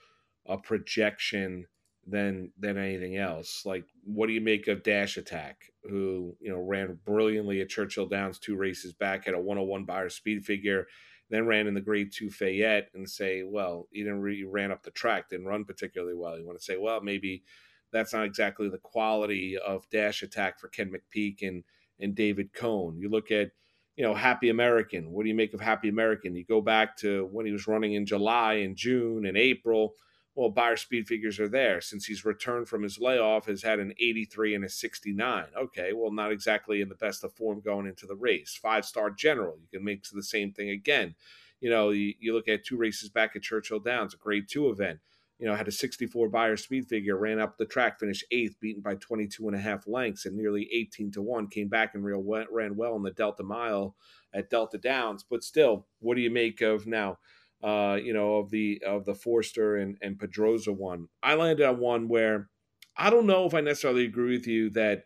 a 0.47 0.57
projection 0.57 1.67
than 2.11 2.53
than 2.59 2.77
anything 2.77 3.17
else. 3.17 3.65
Like, 3.65 3.85
what 4.05 4.27
do 4.27 4.33
you 4.33 4.41
make 4.41 4.69
of 4.69 4.83
Dash 4.83 5.17
Attack, 5.17 5.73
who 5.89 6.37
you 6.41 6.51
know 6.51 6.61
ran 6.61 6.99
brilliantly 7.05 7.61
at 7.61 7.69
Churchill 7.69 8.07
Downs 8.07 8.39
two 8.39 8.57
races 8.57 8.93
back 8.93 9.27
at 9.27 9.35
a 9.35 9.39
101 9.39 9.85
Beyer 9.85 10.09
speed 10.09 10.45
figure, 10.45 10.87
then 11.31 11.47
ran 11.47 11.67
in 11.67 11.75
the 11.75 11.81
Grade 11.81 12.13
Two 12.13 12.31
Fayette, 12.31 12.91
and 12.95 13.09
say, 13.09 13.43
well, 13.43 13.89
he 13.93 14.01
didn't 14.03 14.21
really 14.21 14.45
ran 14.45 14.73
up 14.73 14.83
the 14.83 14.91
track, 14.91 15.29
didn't 15.29 15.47
run 15.47 15.65
particularly 15.65 16.15
well. 16.15 16.39
You 16.39 16.47
want 16.47 16.59
to 16.59 16.65
say, 16.65 16.77
well, 16.77 17.01
maybe 17.01 17.45
that's 17.93 18.13
not 18.13 18.25
exactly 18.25 18.69
the 18.69 18.79
quality 18.79 19.57
of 19.57 19.89
Dash 19.91 20.23
Attack 20.23 20.59
for 20.59 20.69
Ken 20.69 20.93
McPeek 20.93 21.47
and 21.47 21.65
and 21.99 22.15
David 22.15 22.53
Cohn. 22.53 22.99
You 22.99 23.09
look 23.09 23.31
at 23.31 23.51
you 23.97 24.07
know, 24.07 24.15
Happy 24.15 24.49
American. 24.49 25.11
What 25.11 25.25
do 25.25 25.29
you 25.29 25.35
make 25.35 25.53
of 25.53 25.61
Happy 25.61 25.89
American? 25.91 26.35
You 26.35 26.45
go 26.45 26.63
back 26.63 26.97
to 26.99 27.29
when 27.33 27.45
he 27.45 27.53
was 27.53 27.67
running 27.67 27.93
in 27.93 28.07
July 28.07 28.55
and 28.55 28.75
June 28.75 29.27
and 29.27 29.37
April 29.37 29.95
well, 30.35 30.51
Beyer 30.51 30.77
speed 30.77 31.09
figures 31.09 31.41
are 31.41 31.49
there. 31.49 31.81
Since 31.81 32.07
he's 32.07 32.25
returned 32.25 32.69
from 32.69 32.83
his 32.83 32.99
layoff, 32.99 33.47
has 33.47 33.63
had 33.63 33.81
an 33.81 33.93
83 33.99 34.55
and 34.55 34.65
a 34.65 34.69
69. 34.69 35.47
Okay, 35.57 35.93
well, 35.93 36.13
not 36.13 36.33
exactly 36.33 36.81
in 36.81 36.89
the 36.89 36.95
best 36.95 37.25
of 37.25 37.33
form 37.33 37.61
going 37.61 37.87
into 37.87 38.07
the 38.07 38.15
race. 38.15 38.59
Five 38.61 38.85
star 38.85 39.11
general, 39.11 39.59
you 39.61 39.67
can 39.79 39.85
make 39.85 40.05
the 40.09 40.23
same 40.23 40.53
thing 40.53 40.71
again. 40.71 41.15
You 41.61 41.71
know, 41.71 41.91
you, 41.91 42.15
you 42.19 42.33
look 42.33 42.49
at 42.49 42.65
two 42.65 42.77
races 42.77 43.09
back 43.11 43.35
at 43.35 43.43
Churchill 43.43 43.81
Downs, 43.81 44.15
a 44.15 44.17
grade 44.17 44.47
two 44.49 44.71
event. 44.71 45.01
You 45.39 45.47
know, 45.47 45.55
had 45.55 45.69
a 45.69 45.73
64 45.73 46.29
Beyer 46.29 46.57
speed 46.57 46.87
figure, 46.87 47.17
ran 47.17 47.41
up 47.41 47.57
the 47.57 47.65
track, 47.65 47.99
finished 47.99 48.27
eighth, 48.31 48.61
beaten 48.61 48.83
by 48.83 48.97
22 48.97 49.49
and 49.49 49.57
a 49.57 49.61
half 49.61 49.87
lengths, 49.87 50.27
and 50.27 50.37
nearly 50.37 50.69
18 50.73 51.13
to 51.13 51.23
one. 51.23 51.49
Came 51.49 51.69
back 51.69 51.95
and 51.95 52.05
real 52.05 52.23
ran 52.23 52.77
well 52.77 52.95
in 52.97 53.03
the 53.03 53.11
Delta 53.11 53.43
Mile 53.43 53.97
at 54.35 54.51
Delta 54.51 54.77
Downs. 54.77 55.25
But 55.29 55.43
still, 55.43 55.87
what 55.99 56.15
do 56.15 56.21
you 56.21 56.31
make 56.31 56.61
of 56.61 56.87
now? 56.87 57.19
Uh, 57.63 57.99
you 58.03 58.13
know, 58.13 58.37
of 58.37 58.51
the 58.51 58.83
of 58.87 59.05
the 59.05 59.15
Forster 59.15 59.77
and, 59.77 59.97
and 60.01 60.19
Pedroza 60.19 60.75
one. 60.75 61.09
I 61.23 61.35
landed 61.35 61.67
on 61.67 61.79
one 61.79 62.09
where 62.09 62.49
I 62.97 63.11
don't 63.11 63.27
know 63.27 63.47
if 63.47 63.55
I 63.55 63.61
necessarily 63.61 64.05
agree 64.05 64.37
with 64.37 64.47
you 64.47 64.71
that 64.71 65.05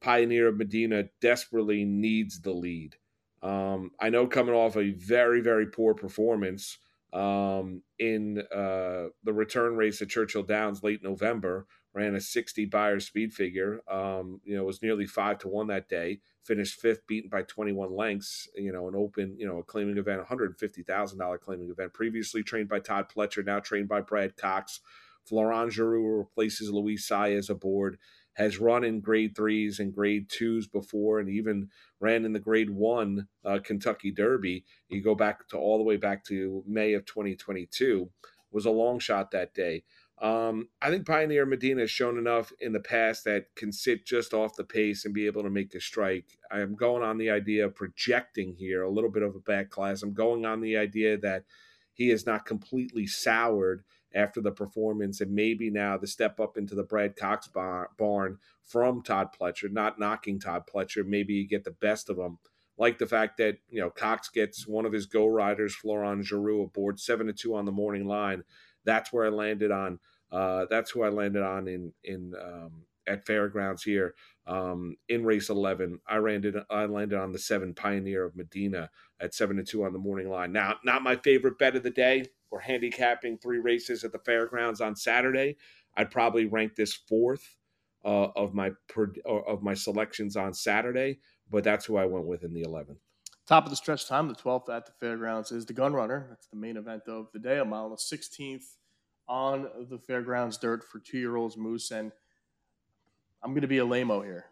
Pioneer 0.00 0.48
of 0.48 0.56
Medina 0.56 1.04
desperately 1.20 1.84
needs 1.84 2.40
the 2.40 2.52
lead. 2.52 2.96
Um, 3.42 3.92
I 4.00 4.10
know 4.10 4.26
coming 4.26 4.54
off 4.54 4.76
a 4.76 4.90
very, 4.92 5.40
very 5.40 5.66
poor 5.66 5.94
performance 5.94 6.78
um, 7.12 7.82
in 7.98 8.42
uh, 8.54 9.08
the 9.24 9.32
return 9.32 9.76
race 9.76 10.02
at 10.02 10.08
Churchill 10.08 10.42
Downs 10.42 10.82
late 10.82 11.02
November, 11.02 11.66
ran 11.94 12.14
a 12.14 12.20
60 12.20 12.66
Beyer 12.66 13.00
speed 13.00 13.32
figure. 13.32 13.80
Um, 13.90 14.40
you 14.44 14.56
know, 14.56 14.64
was 14.64 14.82
nearly 14.82 15.06
five 15.06 15.38
to 15.40 15.48
one 15.48 15.68
that 15.68 15.88
day. 15.88 16.20
Finished 16.44 16.80
fifth, 16.80 17.06
beaten 17.06 17.30
by 17.30 17.42
21 17.42 17.94
lengths. 17.94 18.48
You 18.54 18.72
know, 18.72 18.88
an 18.88 18.94
open, 18.94 19.36
you 19.38 19.46
know, 19.46 19.58
a 19.58 19.62
claiming 19.62 19.98
event, 19.98 20.26
$150,000 20.26 21.40
claiming 21.40 21.70
event. 21.70 21.94
Previously 21.94 22.42
trained 22.42 22.68
by 22.68 22.80
Todd 22.80 23.06
Pletcher, 23.14 23.44
now 23.44 23.60
trained 23.60 23.88
by 23.88 24.00
Brad 24.00 24.36
Cox. 24.36 24.80
Florent 25.28 25.72
Geroux 25.72 26.18
replaces 26.18 26.70
Luis 26.70 27.08
Saez 27.08 27.50
aboard. 27.50 27.98
Has 28.34 28.58
run 28.58 28.84
in 28.84 29.00
grade 29.00 29.34
threes 29.34 29.80
and 29.80 29.92
grade 29.92 30.30
twos 30.30 30.68
before, 30.68 31.18
and 31.18 31.28
even 31.28 31.70
ran 31.98 32.24
in 32.24 32.32
the 32.32 32.38
grade 32.38 32.70
one 32.70 33.26
uh, 33.44 33.58
Kentucky 33.62 34.12
Derby. 34.12 34.64
You 34.88 35.02
go 35.02 35.16
back 35.16 35.48
to 35.48 35.56
all 35.56 35.76
the 35.76 35.84
way 35.84 35.96
back 35.96 36.24
to 36.26 36.62
May 36.64 36.92
of 36.92 37.04
2022. 37.04 38.08
Was 38.52 38.64
a 38.64 38.70
long 38.70 39.00
shot 39.00 39.32
that 39.32 39.54
day. 39.54 39.82
Um, 40.20 40.68
I 40.82 40.90
think 40.90 41.06
Pioneer 41.06 41.46
Medina 41.46 41.82
has 41.82 41.90
shown 41.90 42.18
enough 42.18 42.52
in 42.60 42.72
the 42.72 42.80
past 42.80 43.24
that 43.24 43.54
can 43.54 43.70
sit 43.70 44.04
just 44.04 44.34
off 44.34 44.56
the 44.56 44.64
pace 44.64 45.04
and 45.04 45.14
be 45.14 45.26
able 45.26 45.44
to 45.44 45.50
make 45.50 45.74
a 45.74 45.80
strike. 45.80 46.38
I 46.50 46.60
am 46.60 46.74
going 46.74 47.04
on 47.04 47.18
the 47.18 47.30
idea 47.30 47.66
of 47.66 47.76
projecting 47.76 48.54
here 48.54 48.82
a 48.82 48.90
little 48.90 49.10
bit 49.10 49.22
of 49.22 49.36
a 49.36 49.40
back 49.40 49.70
class. 49.70 50.02
I'm 50.02 50.14
going 50.14 50.44
on 50.44 50.60
the 50.60 50.76
idea 50.76 51.18
that 51.18 51.44
he 51.92 52.10
is 52.10 52.26
not 52.26 52.46
completely 52.46 53.06
soured 53.06 53.84
after 54.14 54.40
the 54.40 54.50
performance 54.50 55.20
and 55.20 55.32
maybe 55.32 55.70
now 55.70 55.96
the 55.96 56.06
step 56.06 56.40
up 56.40 56.56
into 56.56 56.74
the 56.74 56.82
Brad 56.82 57.14
Cox 57.14 57.48
barn 57.48 58.38
from 58.64 59.02
Todd 59.02 59.28
Pletcher, 59.38 59.70
not 59.70 60.00
knocking 60.00 60.40
Todd 60.40 60.62
Pletcher. 60.72 61.06
Maybe 61.06 61.34
you 61.34 61.46
get 61.46 61.64
the 61.64 61.70
best 61.70 62.10
of 62.10 62.18
him 62.18 62.38
Like 62.76 62.98
the 62.98 63.06
fact 63.06 63.36
that 63.38 63.58
you 63.70 63.80
know 63.80 63.90
Cox 63.90 64.28
gets 64.28 64.66
one 64.66 64.86
of 64.86 64.92
his 64.92 65.06
go 65.06 65.26
riders, 65.26 65.74
Florent 65.74 66.24
Geroux, 66.24 66.64
aboard 66.64 66.98
seven 66.98 67.26
to 67.26 67.32
two 67.32 67.54
on 67.54 67.66
the 67.66 67.72
morning 67.72 68.06
line. 68.06 68.44
That's 68.88 69.12
where 69.12 69.26
I 69.26 69.28
landed 69.28 69.70
on. 69.70 70.00
Uh, 70.32 70.64
that's 70.70 70.90
who 70.90 71.02
I 71.02 71.10
landed 71.10 71.42
on 71.42 71.68
in 71.68 71.92
in 72.04 72.34
um, 72.42 72.84
at 73.06 73.26
fairgrounds 73.26 73.82
here 73.82 74.14
um, 74.46 74.96
in 75.08 75.24
race 75.24 75.48
11 75.48 75.98
i 76.06 76.18
landed 76.18 76.56
i 76.68 76.84
landed 76.84 77.18
on 77.18 77.32
the 77.32 77.38
seven 77.38 77.72
pioneer 77.72 78.24
of 78.26 78.36
medina 78.36 78.90
at 79.20 79.34
seven 79.34 79.56
to 79.56 79.64
two 79.64 79.84
on 79.84 79.92
the 79.92 79.98
morning 79.98 80.28
line. 80.28 80.52
Now 80.52 80.76
not 80.84 81.02
my 81.02 81.16
favorite 81.16 81.58
bet 81.58 81.74
of 81.74 81.82
the 81.82 81.90
day. 81.90 82.24
We're 82.50 82.60
handicapping 82.60 83.38
three 83.38 83.58
races 83.58 84.04
at 84.04 84.12
the 84.12 84.18
fairgrounds 84.18 84.80
on 84.80 84.94
saturday. 84.94 85.56
I'd 85.96 86.10
probably 86.10 86.46
rank 86.46 86.76
this 86.76 86.94
fourth 86.94 87.56
uh, 88.04 88.28
of 88.36 88.54
my 88.54 88.70
of 89.26 89.62
my 89.62 89.74
selections 89.74 90.36
on 90.36 90.54
saturday 90.54 91.18
but 91.50 91.64
that's 91.64 91.84
who 91.84 91.96
i 91.96 92.04
went 92.04 92.26
with 92.26 92.44
in 92.44 92.54
the 92.54 92.62
11th 92.62 92.96
top 93.46 93.64
of 93.64 93.70
the 93.70 93.76
stretch 93.76 94.06
time 94.06 94.28
the 94.28 94.34
12th 94.34 94.68
at 94.68 94.86
the 94.86 94.92
fairgrounds 95.00 95.50
is 95.50 95.66
the 95.66 95.72
gun 95.72 95.92
runner 95.92 96.26
that's 96.30 96.46
the 96.46 96.56
main 96.56 96.76
event 96.76 97.02
of 97.08 97.26
the 97.32 97.40
day 97.40 97.58
a 97.58 97.64
mile 97.64 97.86
and 97.86 97.92
the 97.92 98.16
16th 98.16 98.76
on 99.28 99.68
the 99.90 99.98
fairgrounds 99.98 100.56
dirt 100.56 100.84
for 100.84 100.98
two 100.98 101.18
year 101.18 101.36
olds 101.36 101.56
moose 101.56 101.90
and 101.90 102.12
I'm 103.42 103.50
going 103.52 103.62
to 103.62 103.68
be 103.68 103.78
a 103.78 103.86
lameo 103.86 104.24
here. 104.24 104.46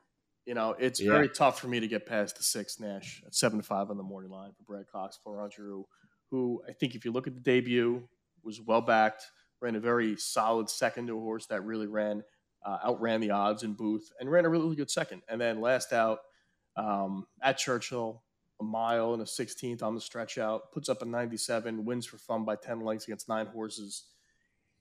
You 0.45 0.55
know, 0.55 0.77
it's 0.79 1.01
yeah. 1.01 1.11
very 1.11 1.29
tough 1.29 1.61
for 1.61 1.67
me 1.67 1.81
to 1.81 1.89
get 1.89 2.07
past 2.07 2.37
the 2.37 2.45
six 2.45 2.79
Nash 2.79 3.23
at 3.27 3.35
seven 3.35 3.59
to 3.59 3.65
five 3.65 3.91
on 3.91 3.97
the 3.97 4.05
morning 4.05 4.31
line 4.31 4.53
for 4.53 4.63
Brad 4.63 4.87
Cox, 4.87 5.19
Florent 5.23 5.53
Geroux, 5.53 5.85
who 6.31 6.63
I 6.69 6.73
think 6.73 6.95
if 6.95 7.05
you 7.05 7.11
look 7.11 7.27
at 7.27 7.35
the 7.35 7.41
debut 7.41 8.07
was 8.45 8.61
well 8.61 8.81
backed, 8.81 9.25
ran 9.61 9.75
a 9.75 9.81
very 9.81 10.17
solid 10.17 10.71
second 10.71 11.09
to 11.09 11.17
a 11.17 11.21
horse 11.21 11.47
that 11.47 11.65
really 11.65 11.89
ran 11.89 12.23
uh, 12.65 12.79
outran 12.85 13.21
the 13.21 13.31
odds 13.31 13.65
in 13.65 13.73
Booth 13.73 14.13
and 14.21 14.31
ran 14.31 14.45
a 14.45 14.49
really 14.49 14.77
good 14.77 14.91
second. 14.91 15.23
And 15.29 15.41
then 15.41 15.61
last 15.61 15.93
out 15.93 16.21
um, 16.77 17.27
at 17.43 17.59
Churchill, 17.59 18.23
a 18.61 18.65
mile 18.65 19.15
and 19.15 19.23
a 19.23 19.27
16th 19.27 19.83
on 19.83 19.95
the 19.95 20.01
stretch 20.01 20.39
out, 20.39 20.73
puts 20.73 20.89
up 20.89 21.03
a 21.03 21.05
97, 21.05 21.85
wins 21.85 22.07
for 22.07 22.19
fun 22.19 22.45
by 22.45 22.57
10 22.57 22.81
lengths 22.81 23.07
against 23.07 23.29
nine 23.29 23.47
horses, 23.47 24.05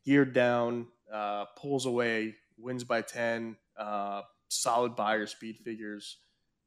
geared 0.05 0.33
down, 0.33 0.87
uh, 1.11 1.45
pulls 1.57 1.85
away, 1.85 2.35
wins 2.57 2.83
by 2.83 3.01
10, 3.01 3.57
uh, 3.77 4.21
solid 4.47 4.95
Beyer 4.95 5.25
speed 5.25 5.57
figures. 5.57 6.17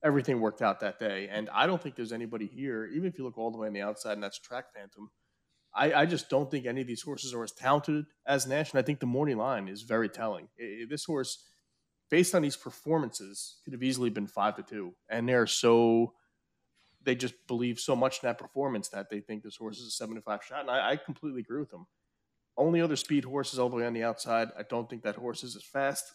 Everything 0.04 0.40
worked 0.40 0.62
out 0.62 0.80
that 0.80 0.98
day. 0.98 1.28
And 1.30 1.48
I 1.52 1.66
don't 1.66 1.82
think 1.82 1.96
there's 1.96 2.12
anybody 2.12 2.46
here, 2.46 2.86
even 2.86 3.08
if 3.08 3.18
you 3.18 3.24
look 3.24 3.38
all 3.38 3.50
the 3.50 3.58
way 3.58 3.66
on 3.66 3.72
the 3.72 3.82
outside, 3.82 4.12
and 4.12 4.22
that's 4.22 4.38
Track 4.38 4.66
Phantom. 4.74 5.10
I, 5.74 5.92
I 5.92 6.06
just 6.06 6.30
don't 6.30 6.50
think 6.50 6.66
any 6.66 6.80
of 6.80 6.86
these 6.86 7.02
horses 7.02 7.34
are 7.34 7.42
as 7.42 7.52
talented 7.52 8.06
as 8.26 8.46
Nash. 8.46 8.72
And 8.72 8.78
I 8.78 8.82
think 8.82 9.00
the 9.00 9.06
morning 9.06 9.36
line 9.36 9.68
is 9.68 9.82
very 9.82 10.08
telling. 10.08 10.48
It, 10.56 10.88
this 10.88 11.04
horse, 11.04 11.44
based 12.10 12.34
on 12.34 12.42
these 12.42 12.56
performances, 12.56 13.56
could 13.64 13.72
have 13.72 13.82
easily 13.82 14.10
been 14.10 14.26
five 14.26 14.56
to 14.56 14.62
two. 14.62 14.94
And 15.08 15.28
they're 15.28 15.46
so 15.46 16.14
they 17.04 17.14
just 17.14 17.34
believe 17.46 17.78
so 17.78 17.94
much 17.94 18.22
in 18.22 18.28
that 18.28 18.38
performance 18.38 18.88
that 18.88 19.08
they 19.08 19.20
think 19.20 19.42
this 19.42 19.56
horse 19.56 19.78
is 19.78 19.86
a 19.86 19.90
seven 19.90 20.16
to 20.16 20.20
five 20.20 20.42
shot. 20.44 20.60
And 20.60 20.70
I, 20.70 20.90
I 20.90 20.96
completely 20.96 21.40
agree 21.40 21.60
with 21.60 21.70
them. 21.70 21.86
Only 22.58 22.80
other 22.80 22.96
speed 22.96 23.24
horses 23.24 23.58
all 23.58 23.70
the 23.70 23.76
way 23.76 23.86
on 23.86 23.94
the 23.94 24.02
outside. 24.02 24.48
I 24.58 24.64
don't 24.68 24.90
think 24.90 25.04
that 25.04 25.14
horse 25.14 25.44
is 25.44 25.54
as 25.54 25.62
fast. 25.62 26.12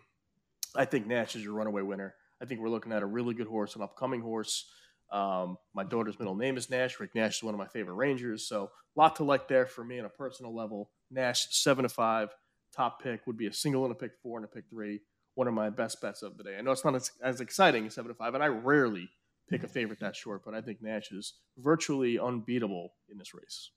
I 0.76 0.86
think 0.86 1.06
Nash 1.06 1.36
is 1.36 1.44
your 1.44 1.52
runaway 1.52 1.82
winner. 1.82 2.14
I 2.42 2.46
think 2.46 2.60
we're 2.60 2.70
looking 2.70 2.92
at 2.92 3.02
a 3.02 3.06
really 3.06 3.34
good 3.34 3.46
horse, 3.46 3.76
an 3.76 3.82
upcoming 3.82 4.22
horse. 4.22 4.70
Um, 5.12 5.58
my 5.74 5.84
daughter's 5.84 6.18
middle 6.18 6.34
name 6.34 6.56
is 6.56 6.70
Nash. 6.70 6.98
Rick 6.98 7.14
Nash 7.14 7.36
is 7.36 7.42
one 7.42 7.54
of 7.54 7.58
my 7.58 7.66
favorite 7.66 7.94
Rangers. 7.94 8.48
So 8.48 8.70
a 8.96 9.00
lot 9.00 9.16
to 9.16 9.24
like 9.24 9.48
there 9.48 9.66
for 9.66 9.84
me 9.84 9.98
on 9.98 10.06
a 10.06 10.10
personal 10.10 10.54
level. 10.54 10.90
Nash 11.10 11.46
seven 11.50 11.82
to 11.82 11.88
five, 11.88 12.30
top 12.74 13.02
pick 13.02 13.26
would 13.26 13.36
be 13.36 13.46
a 13.46 13.52
single 13.52 13.84
and 13.84 13.92
a 13.92 13.94
pick 13.94 14.12
four 14.22 14.38
and 14.38 14.44
a 14.44 14.48
pick 14.48 14.64
three. 14.70 15.00
One 15.34 15.46
of 15.46 15.54
my 15.54 15.68
best 15.68 16.00
bets 16.00 16.22
of 16.22 16.38
the 16.38 16.44
day. 16.44 16.56
I 16.58 16.62
know 16.62 16.72
it's 16.72 16.84
not 16.84 16.94
as, 16.94 17.10
as 17.22 17.42
exciting 17.42 17.86
as 17.86 17.94
seven 17.94 18.08
to 18.08 18.14
five, 18.14 18.34
and 18.34 18.42
I 18.42 18.46
rarely 18.46 19.10
pick 19.50 19.62
a 19.62 19.68
favorite 19.68 20.00
that 20.00 20.16
short, 20.16 20.42
but 20.44 20.54
I 20.54 20.62
think 20.62 20.82
Nash 20.82 21.12
is 21.12 21.34
virtually 21.58 22.18
unbeatable 22.18 22.94
in 23.10 23.18
this 23.18 23.34
race. 23.34 23.70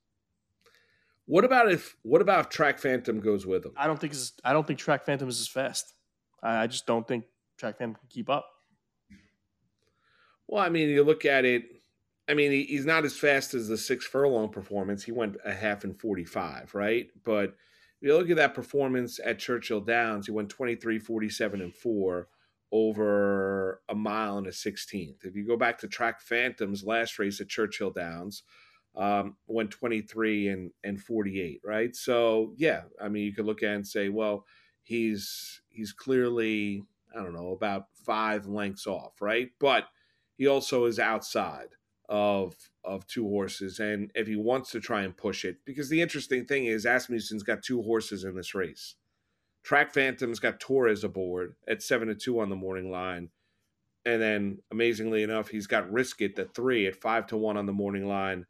What 1.30 1.46
about 1.46 1.72
if 1.72 1.96
what 2.02 2.24
about 2.24 2.40
if 2.40 2.50
Track 2.50 2.80
Phantom 2.80 3.20
goes 3.20 3.46
with 3.46 3.64
him? 3.64 3.74
I 3.78 3.86
don't 3.86 4.02
think 4.02 4.16
I 4.44 4.52
don't 4.52 4.66
think 4.66 4.80
Track 4.80 5.06
Phantom 5.06 5.30
is 5.30 5.40
as 5.40 5.48
fast. 5.48 5.94
I 6.42 6.66
just 6.66 6.88
don't 6.88 7.08
think 7.08 7.26
Track 7.56 7.78
Phantom 7.78 7.94
can 7.94 8.10
keep 8.10 8.32
up. 8.32 8.48
Well, 10.48 10.64
I 10.64 10.70
mean, 10.70 10.90
you 10.90 11.04
look 11.04 11.26
at 11.26 11.46
it. 11.46 11.66
I 12.28 12.34
mean, 12.34 12.52
he's 12.52 12.86
not 12.86 13.06
as 13.06 13.16
fast 13.16 13.54
as 13.54 13.68
the 13.68 13.78
six 13.78 14.08
furlong 14.08 14.50
performance. 14.50 15.04
He 15.04 15.12
went 15.12 15.38
a 15.46 15.54
half 15.54 15.84
and 15.84 15.96
45, 16.00 16.74
right? 16.74 17.10
But 17.24 17.56
if 18.02 18.08
you 18.08 18.18
look 18.18 18.32
at 18.32 18.38
that 18.38 18.56
performance 18.56 19.20
at 19.24 19.38
Churchill 19.38 19.82
Downs, 19.82 20.26
he 20.26 20.32
went 20.32 20.50
23, 20.50 20.98
47, 20.98 21.62
and 21.62 21.76
4 21.76 22.28
over 22.72 23.82
a 23.88 23.94
mile 23.94 24.40
and 24.40 24.48
a 24.48 24.52
16th. 24.52 25.26
If 25.26 25.36
you 25.36 25.46
go 25.46 25.58
back 25.58 25.78
to 25.80 25.88
Track 25.88 26.22
Phantom's 26.22 26.84
last 26.84 27.20
race 27.20 27.40
at 27.40 27.50
Churchill 27.50 27.92
Downs, 27.92 28.42
um, 29.00 29.38
went 29.48 29.72
23 29.72 30.50
and, 30.50 30.72
and 30.84 31.02
48, 31.02 31.62
right? 31.64 31.96
So, 31.96 32.54
yeah, 32.58 32.82
I 33.02 33.08
mean, 33.08 33.24
you 33.24 33.34
could 33.34 33.46
look 33.46 33.64
at 33.64 33.74
and 33.74 33.88
say, 33.88 34.10
well, 34.10 34.46
he's 34.84 35.62
he's 35.70 35.94
clearly 35.94 36.84
I 37.16 37.24
don't 37.24 37.34
know 37.34 37.54
about 37.54 37.86
five 37.94 38.46
lengths 38.46 38.86
off, 38.86 39.22
right? 39.22 39.50
But 39.60 39.86
he 40.36 40.48
also 40.48 40.86
is 40.86 41.00
outside 41.00 41.70
of 42.10 42.56
of 42.84 43.08
two 43.08 43.28
horses, 43.28 43.80
and 43.80 44.12
if 44.16 44.28
he 44.28 44.36
wants 44.36 44.72
to 44.72 44.82
try 44.82 45.04
and 45.04 45.16
push 45.16 45.46
it, 45.46 45.58
because 45.66 45.90
the 45.90 46.02
interesting 46.02 46.46
thing 46.46 46.66
is 46.66 46.86
Asmussen's 46.86 47.44
got 47.44 47.64
two 47.64 47.82
horses 47.82 48.26
in 48.26 48.36
this 48.36 48.54
race. 48.54 48.96
Track 49.64 49.94
Phantom's 49.94 50.40
got 50.40 50.60
Torres 50.60 51.04
aboard 51.04 51.56
at 51.68 51.84
seven 51.84 52.08
to 52.08 52.16
two 52.16 52.40
on 52.40 52.50
the 52.50 52.56
morning 52.56 52.92
line, 52.92 53.30
and 54.06 54.22
then 54.22 54.60
amazingly 54.72 55.24
enough, 55.24 55.50
he's 55.50 55.68
got 55.68 55.92
Risk 55.92 56.22
It 56.22 56.38
at 56.38 56.54
three 56.54 56.86
at 56.88 56.96
five 56.96 57.28
to 57.28 57.38
one 57.38 57.56
on 57.58 57.66
the 57.66 57.74
morning 57.74 58.08
line. 58.08 58.46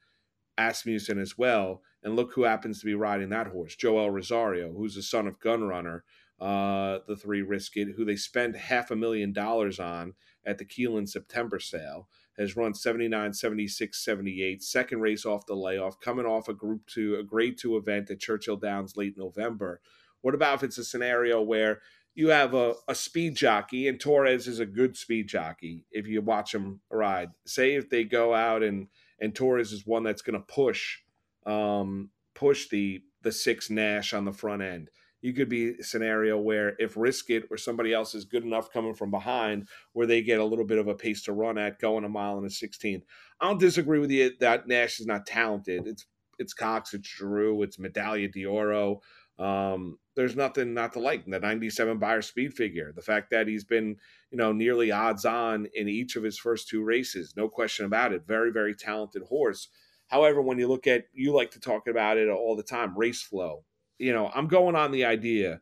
Asmussen 0.60 1.20
as 1.20 1.38
well, 1.38 1.82
and 2.04 2.16
look 2.16 2.34
who 2.34 2.44
happens 2.44 2.80
to 2.80 2.86
be 2.86 2.94
riding 2.94 3.30
that 3.30 3.48
horse, 3.48 3.76
Joel 3.76 4.12
Rosario, 4.12 4.74
who's 4.74 4.96
the 4.96 5.02
son 5.02 5.28
of 5.28 5.40
Gun 5.40 5.64
Runner 5.64 6.04
uh, 6.40 7.00
the 7.08 7.16
three 7.16 7.42
risk 7.42 7.76
it, 7.76 7.90
who 7.96 8.06
they 8.06 8.16
spent 8.16 8.56
half 8.56 8.92
a 8.92 8.96
million 8.96 9.34
dollars 9.34 9.80
on 9.80 10.14
at 10.46 10.58
the 10.58 10.66
Keeneland 10.66 11.10
September 11.10 11.60
sale, 11.60 12.08
has 12.38 12.56
run 12.56 12.74
79, 12.74 13.34
76, 13.34 14.06
78, 14.06 14.64
second 14.64 15.02
race 15.02 15.26
off 15.26 15.46
the 15.46 15.56
layoff, 15.56 16.00
coming 16.00 16.26
off 16.26 16.48
a 16.48 16.54
group 16.54 16.86
two, 16.88 17.16
a 17.16 17.24
grade 17.24 17.58
two 17.58 17.76
event 17.76 18.10
at 18.10 18.20
Churchill 18.20 18.56
Downs 18.56 18.96
late 18.96 19.18
November. 19.18 19.82
What 20.22 20.34
about 20.34 20.56
if 20.56 20.64
it's 20.64 20.78
a 20.78 20.86
scenario 20.86 21.42
where 21.42 21.82
you 22.16 22.30
have 22.30 22.54
a, 22.54 22.74
a 22.88 22.96
speed 22.96 23.36
jockey, 23.36 23.88
and 23.88 24.00
Torres 24.00 24.48
is 24.48 24.60
a 24.60 24.66
good 24.66 24.98
speed 24.98 25.28
jockey 25.28 25.86
if 25.92 26.08
you 26.08 26.22
watch 26.22 26.54
him 26.54 26.82
ride. 26.90 27.30
Say 27.46 27.76
if 27.76 27.90
they 27.90 28.04
go 28.04 28.34
out 28.34 28.64
and 28.64 28.88
and 29.22 29.36
Torres 29.36 29.72
is 29.72 29.86
one 29.86 30.04
that's 30.04 30.22
going 30.22 30.40
to 30.40 30.46
push 30.46 31.00
um, 31.46 32.10
push 32.34 32.70
the 32.70 33.02
the 33.22 33.32
six 33.32 33.70
Nash 33.70 34.14
on 34.14 34.26
the 34.26 34.32
front 34.32 34.62
end. 34.62 34.90
You 35.22 35.34
could 35.34 35.50
be 35.50 35.72
a 35.72 35.84
scenario 35.84 36.38
where 36.38 36.76
if 36.80 36.96
risk 36.96 37.30
it 37.30 37.44
or 37.52 37.58
somebody 37.58 37.94
else 37.94 38.16
is 38.16 38.24
good 38.24 38.44
enough 38.44 38.72
coming 38.72 38.94
from 38.94 39.12
behind 39.12 39.68
where 39.92 40.08
they 40.08 40.22
get 40.22 40.40
a 40.40 40.46
little 40.46 40.64
bit 40.64 40.78
of 40.78 40.88
a 40.88 40.96
pace 40.96 41.24
to 41.24 41.34
run 41.34 41.58
at 41.58 41.80
going 41.80 42.06
a 42.06 42.10
mile 42.10 42.38
and 42.38 42.46
a 42.46 42.50
16th 42.50 43.04
i 43.42 43.46
don't 43.46 43.60
disagree 43.60 44.00
with 44.00 44.12
you 44.12 44.32
that 44.40 44.68
nash 44.68 45.02
is 45.02 45.06
not 45.06 45.26
talented. 45.26 45.88
It's 45.88 46.06
it's 46.40 46.54
cox 46.54 46.94
it's 46.94 47.10
Drew, 47.10 47.62
it's 47.64 47.78
medaglia 47.78 48.32
d'oro. 48.32 49.02
Um, 49.38 50.00
there's 50.20 50.36
nothing 50.36 50.74
not 50.74 50.94
to 50.94 51.00
like 51.00 51.26
in 51.26 51.32
the 51.32 51.40
97 51.40 51.98
Beyer 51.98 52.22
speed 52.22 52.54
figure 52.54 52.92
the 52.96 53.02
fact 53.02 53.30
that 53.32 53.48
he's 53.48 53.64
been 53.64 53.96
you 54.32 54.38
know 54.38 54.52
nearly 54.52 54.92
odds 54.92 55.26
on 55.26 55.68
in 55.74 55.88
each 55.88 56.16
of 56.16 56.24
his 56.24 56.38
first 56.38 56.68
two 56.68 56.84
races 56.84 57.34
no 57.36 57.48
question 57.48 57.86
about 57.86 58.14
it 58.14 58.28
very 58.28 58.52
very 58.52 58.76
talented 58.76 59.24
horse 59.24 59.70
however 60.08 60.42
when 60.42 60.60
you 60.60 60.68
look 60.68 60.88
at 60.88 61.06
you 61.14 61.34
like 61.34 61.52
to 61.52 61.60
talk 61.60 61.88
about 61.88 62.18
it 62.18 62.30
all 62.30 62.56
the 62.56 62.64
time 62.64 62.98
race 62.98 63.22
flow 63.22 63.64
you 64.00 64.14
know, 64.14 64.32
I'm 64.34 64.48
going 64.48 64.76
on 64.76 64.92
the 64.92 65.06
idea, 65.06 65.62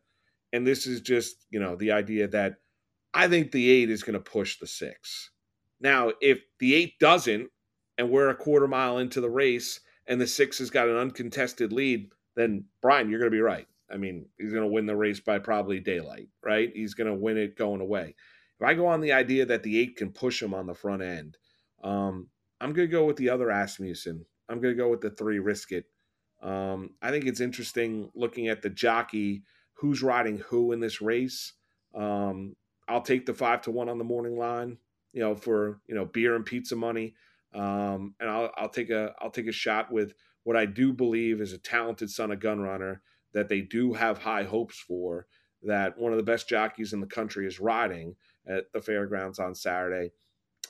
and 0.52 0.66
this 0.66 0.86
is 0.86 1.00
just, 1.00 1.44
you 1.50 1.60
know, 1.60 1.76
the 1.76 1.92
idea 1.92 2.28
that 2.28 2.54
I 3.12 3.28
think 3.28 3.50
the 3.50 3.68
eight 3.68 3.90
is 3.90 4.02
going 4.02 4.14
to 4.14 4.20
push 4.20 4.58
the 4.58 4.66
six. 4.66 5.30
Now, 5.80 6.12
if 6.20 6.38
the 6.60 6.74
eight 6.74 6.98
doesn't, 6.98 7.50
and 7.98 8.10
we're 8.10 8.30
a 8.30 8.34
quarter 8.34 8.68
mile 8.68 8.98
into 8.98 9.20
the 9.20 9.28
race, 9.28 9.80
and 10.06 10.20
the 10.20 10.26
six 10.26 10.58
has 10.60 10.70
got 10.70 10.88
an 10.88 10.96
uncontested 10.96 11.72
lead, 11.72 12.10
then 12.36 12.64
Brian, 12.80 13.10
you're 13.10 13.18
going 13.18 13.30
to 13.30 13.36
be 13.36 13.42
right. 13.42 13.66
I 13.90 13.96
mean, 13.96 14.26
he's 14.38 14.52
going 14.52 14.64
to 14.64 14.72
win 14.72 14.86
the 14.86 14.96
race 14.96 15.20
by 15.20 15.38
probably 15.38 15.80
daylight, 15.80 16.28
right? 16.44 16.70
He's 16.74 16.94
going 16.94 17.06
to 17.06 17.14
win 17.14 17.36
it 17.36 17.56
going 17.56 17.80
away. 17.80 18.14
If 18.60 18.66
I 18.66 18.74
go 18.74 18.86
on 18.86 19.00
the 19.00 19.12
idea 19.12 19.46
that 19.46 19.62
the 19.62 19.78
eight 19.78 19.96
can 19.96 20.10
push 20.10 20.42
him 20.42 20.52
on 20.52 20.66
the 20.66 20.74
front 20.74 21.02
end, 21.02 21.36
um, 21.82 22.28
I'm 22.60 22.72
going 22.72 22.88
to 22.88 22.92
go 22.92 23.04
with 23.04 23.16
the 23.16 23.30
other 23.30 23.50
Asmussen. 23.50 24.26
I'm 24.48 24.60
going 24.60 24.74
to 24.76 24.82
go 24.82 24.90
with 24.90 25.00
the 25.00 25.10
three, 25.10 25.38
risk 25.38 25.72
it. 25.72 25.86
Um, 26.42 26.90
I 27.02 27.10
think 27.10 27.26
it's 27.26 27.40
interesting 27.40 28.10
looking 28.14 28.48
at 28.48 28.62
the 28.62 28.70
jockey 28.70 29.42
who's 29.74 30.02
riding 30.02 30.38
who 30.38 30.72
in 30.72 30.80
this 30.80 31.00
race. 31.00 31.52
Um, 31.94 32.56
I'll 32.88 33.02
take 33.02 33.26
the 33.26 33.34
five 33.34 33.62
to 33.62 33.70
one 33.70 33.88
on 33.88 33.98
the 33.98 34.04
morning 34.04 34.38
line, 34.38 34.78
you 35.12 35.20
know, 35.20 35.34
for 35.34 35.80
you 35.86 35.94
know 35.94 36.04
beer 36.04 36.36
and 36.36 36.44
pizza 36.44 36.76
money, 36.76 37.14
um, 37.54 38.14
and 38.20 38.28
I'll, 38.30 38.50
I'll 38.56 38.68
take 38.68 38.90
a 38.90 39.14
I'll 39.20 39.30
take 39.30 39.46
a 39.46 39.52
shot 39.52 39.92
with 39.92 40.14
what 40.44 40.56
I 40.56 40.64
do 40.64 40.92
believe 40.92 41.40
is 41.40 41.52
a 41.52 41.58
talented 41.58 42.10
son 42.10 42.30
of 42.30 42.40
Gun 42.40 42.60
Runner 42.60 43.02
that 43.32 43.48
they 43.48 43.60
do 43.60 43.92
have 43.92 44.18
high 44.18 44.44
hopes 44.44 44.78
for. 44.78 45.26
That 45.62 45.98
one 45.98 46.12
of 46.12 46.18
the 46.18 46.22
best 46.24 46.48
jockeys 46.48 46.92
in 46.92 47.00
the 47.00 47.06
country 47.06 47.46
is 47.46 47.58
riding 47.58 48.14
at 48.46 48.72
the 48.72 48.80
fairgrounds 48.80 49.40
on 49.40 49.54
Saturday. 49.54 50.12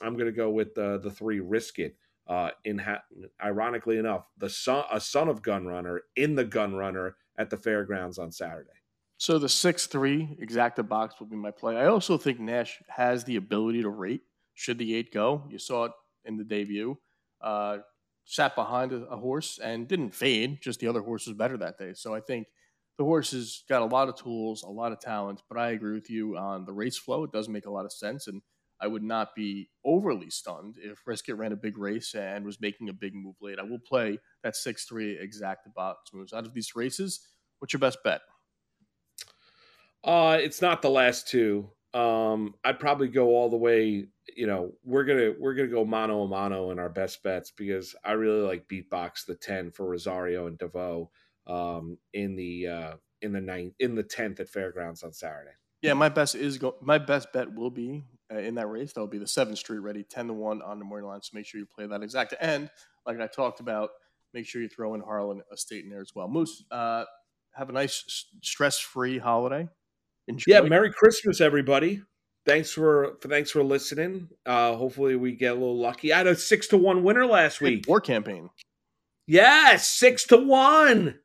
I'm 0.01 0.13
going 0.13 0.25
to 0.25 0.31
go 0.31 0.49
with 0.49 0.73
the 0.73 0.99
the 0.99 1.11
three. 1.11 1.39
Risk 1.39 1.79
it. 1.79 1.95
Uh, 2.27 2.51
in 2.63 2.77
ha- 2.77 3.01
ironically 3.43 3.97
enough, 3.97 4.25
the 4.37 4.49
son 4.49 4.83
a 4.91 4.99
son 4.99 5.27
of 5.29 5.41
Gun 5.41 5.65
Runner 5.65 6.01
in 6.15 6.35
the 6.35 6.45
Gun 6.45 6.75
Runner 6.75 7.15
at 7.37 7.49
the 7.49 7.57
fairgrounds 7.57 8.17
on 8.19 8.31
Saturday. 8.31 8.69
So 9.17 9.37
the 9.37 9.49
six 9.49 9.85
three 9.85 10.37
exacta 10.41 10.87
box 10.87 11.19
will 11.19 11.27
be 11.27 11.35
my 11.35 11.51
play. 11.51 11.75
I 11.75 11.87
also 11.87 12.17
think 12.17 12.39
Nash 12.39 12.81
has 12.87 13.23
the 13.23 13.35
ability 13.35 13.81
to 13.81 13.89
rate. 13.89 14.21
Should 14.53 14.77
the 14.77 14.95
eight 14.95 15.13
go? 15.13 15.43
You 15.49 15.59
saw 15.59 15.85
it 15.85 15.91
in 16.25 16.37
the 16.37 16.43
debut. 16.43 16.97
Uh, 17.41 17.79
sat 18.25 18.55
behind 18.55 18.91
a, 18.91 19.05
a, 19.07 19.17
horse 19.17 19.59
and 19.63 19.87
didn't 19.87 20.13
fade. 20.13 20.59
Just 20.61 20.79
the 20.79 20.87
other 20.87 21.01
horse 21.01 21.25
was 21.25 21.35
better 21.35 21.57
that 21.57 21.77
day. 21.77 21.93
So 21.93 22.13
I 22.13 22.19
think 22.19 22.47
the 22.97 23.03
horse 23.03 23.31
has 23.31 23.63
got 23.67 23.81
a 23.81 23.85
lot 23.85 24.09
of 24.09 24.15
tools, 24.15 24.63
a 24.63 24.69
lot 24.69 24.91
of 24.91 24.99
talent. 24.99 25.41
But 25.49 25.57
I 25.57 25.71
agree 25.71 25.93
with 25.93 26.09
you 26.09 26.37
on 26.37 26.65
the 26.65 26.73
race 26.73 26.97
flow. 26.97 27.23
It 27.23 27.31
does 27.31 27.49
make 27.49 27.65
a 27.65 27.71
lot 27.71 27.85
of 27.85 27.91
sense, 27.91 28.27
and 28.27 28.41
I 28.81 28.87
would 28.87 29.03
not 29.03 29.35
be 29.35 29.69
overly 29.83 30.29
stunned 30.29 30.75
if 30.77 31.05
Risk 31.05 31.29
It 31.29 31.33
ran 31.33 31.51
a 31.51 31.57
big 31.57 31.77
race 31.77 32.13
and 32.15 32.45
was 32.45 32.61
making 32.61 32.89
a 32.89 32.93
big 32.93 33.13
move 33.13 33.35
late. 33.41 33.59
I 33.59 33.63
will 33.63 33.79
play 33.79 34.19
that 34.43 34.55
six 34.55 34.85
three 34.85 35.17
exacta 35.17 35.73
box 35.75 36.11
moves 36.13 36.33
out 36.33 36.45
of 36.45 36.53
these 36.53 36.75
races. 36.75 37.19
What's 37.59 37.73
your 37.73 37.79
best 37.79 37.99
bet? 38.03 38.21
Uh, 40.03 40.37
it's 40.39 40.61
not 40.61 40.81
the 40.81 40.89
last 40.89 41.27
two. 41.27 41.69
Um, 41.93 42.53
I'd 42.63 42.79
probably 42.79 43.07
go 43.07 43.29
all 43.29 43.49
the 43.49 43.57
way. 43.57 44.07
You 44.35 44.47
know, 44.47 44.73
we're 44.83 45.05
gonna 45.05 45.33
we're 45.39 45.55
gonna 45.55 45.69
go 45.69 45.83
mano 45.83 46.21
a 46.23 46.27
mano 46.27 46.71
in 46.71 46.79
our 46.79 46.89
best 46.89 47.23
bets 47.23 47.51
because 47.51 47.95
I 48.03 48.11
really 48.11 48.41
like 48.41 48.67
beatbox 48.67 49.25
the 49.25 49.35
ten 49.35 49.71
for 49.71 49.87
Rosario 49.87 50.47
and 50.47 50.57
DeVaux 50.57 51.09
um, 51.47 51.97
in 52.13 52.35
the 52.35 52.67
uh, 52.67 52.93
in 53.21 53.33
the 53.33 53.41
ninth 53.41 53.73
in 53.79 53.95
the 53.95 54.03
tenth 54.03 54.39
at 54.39 54.49
Fairgrounds 54.49 55.03
on 55.03 55.13
Saturday. 55.13 55.51
Yeah, 55.81 55.93
my 55.93 56.09
best 56.09 56.35
is 56.35 56.57
go. 56.57 56.75
My 56.81 56.97
best 56.97 57.31
bet 57.33 57.53
will 57.53 57.71
be 57.71 58.03
uh, 58.31 58.37
in 58.37 58.55
that 58.55 58.67
race. 58.67 58.93
That'll 58.93 59.07
be 59.07 59.17
the 59.17 59.27
Seventh 59.27 59.57
Street 59.57 59.79
Ready 59.79 60.03
ten 60.03 60.27
to 60.27 60.33
one 60.33 60.61
on 60.61 60.77
the 60.77 60.85
morning 60.85 61.07
line. 61.07 61.21
So 61.21 61.31
make 61.33 61.45
sure 61.45 61.59
you 61.59 61.65
play 61.65 61.87
that 61.87 62.03
exact. 62.03 62.35
And 62.39 62.69
like 63.05 63.19
I 63.19 63.27
talked 63.27 63.61
about, 63.61 63.89
make 64.33 64.45
sure 64.45 64.61
you 64.61 64.69
throw 64.69 64.93
in 64.93 65.01
Harlan 65.01 65.41
Estate 65.51 65.85
in 65.85 65.89
there 65.89 66.01
as 66.01 66.13
well. 66.13 66.27
Moose, 66.27 66.63
uh, 66.69 67.05
have 67.53 67.69
a 67.69 67.73
nice 67.73 68.27
stress 68.41 68.77
free 68.77 69.17
holiday. 69.17 69.67
Enjoy. 70.29 70.53
Yeah, 70.53 70.61
Merry 70.61 70.93
Christmas, 70.93 71.41
everybody. 71.41 72.03
Thanks 72.45 72.71
for, 72.71 73.17
for 73.19 73.27
thanks 73.27 73.49
for 73.49 73.63
listening. 73.63 74.29
Uh, 74.45 74.75
hopefully, 74.75 75.15
we 75.15 75.33
get 75.33 75.51
a 75.51 75.55
little 75.55 75.77
lucky. 75.77 76.13
I 76.13 76.19
had 76.19 76.27
a 76.27 76.35
six 76.35 76.67
to 76.67 76.77
one 76.77 77.03
winner 77.03 77.25
last 77.25 77.61
week. 77.61 77.85
War 77.87 77.99
campaign. 77.99 78.49
Yes, 79.25 79.87
six 79.87 80.25
to 80.25 80.37
one. 80.37 81.19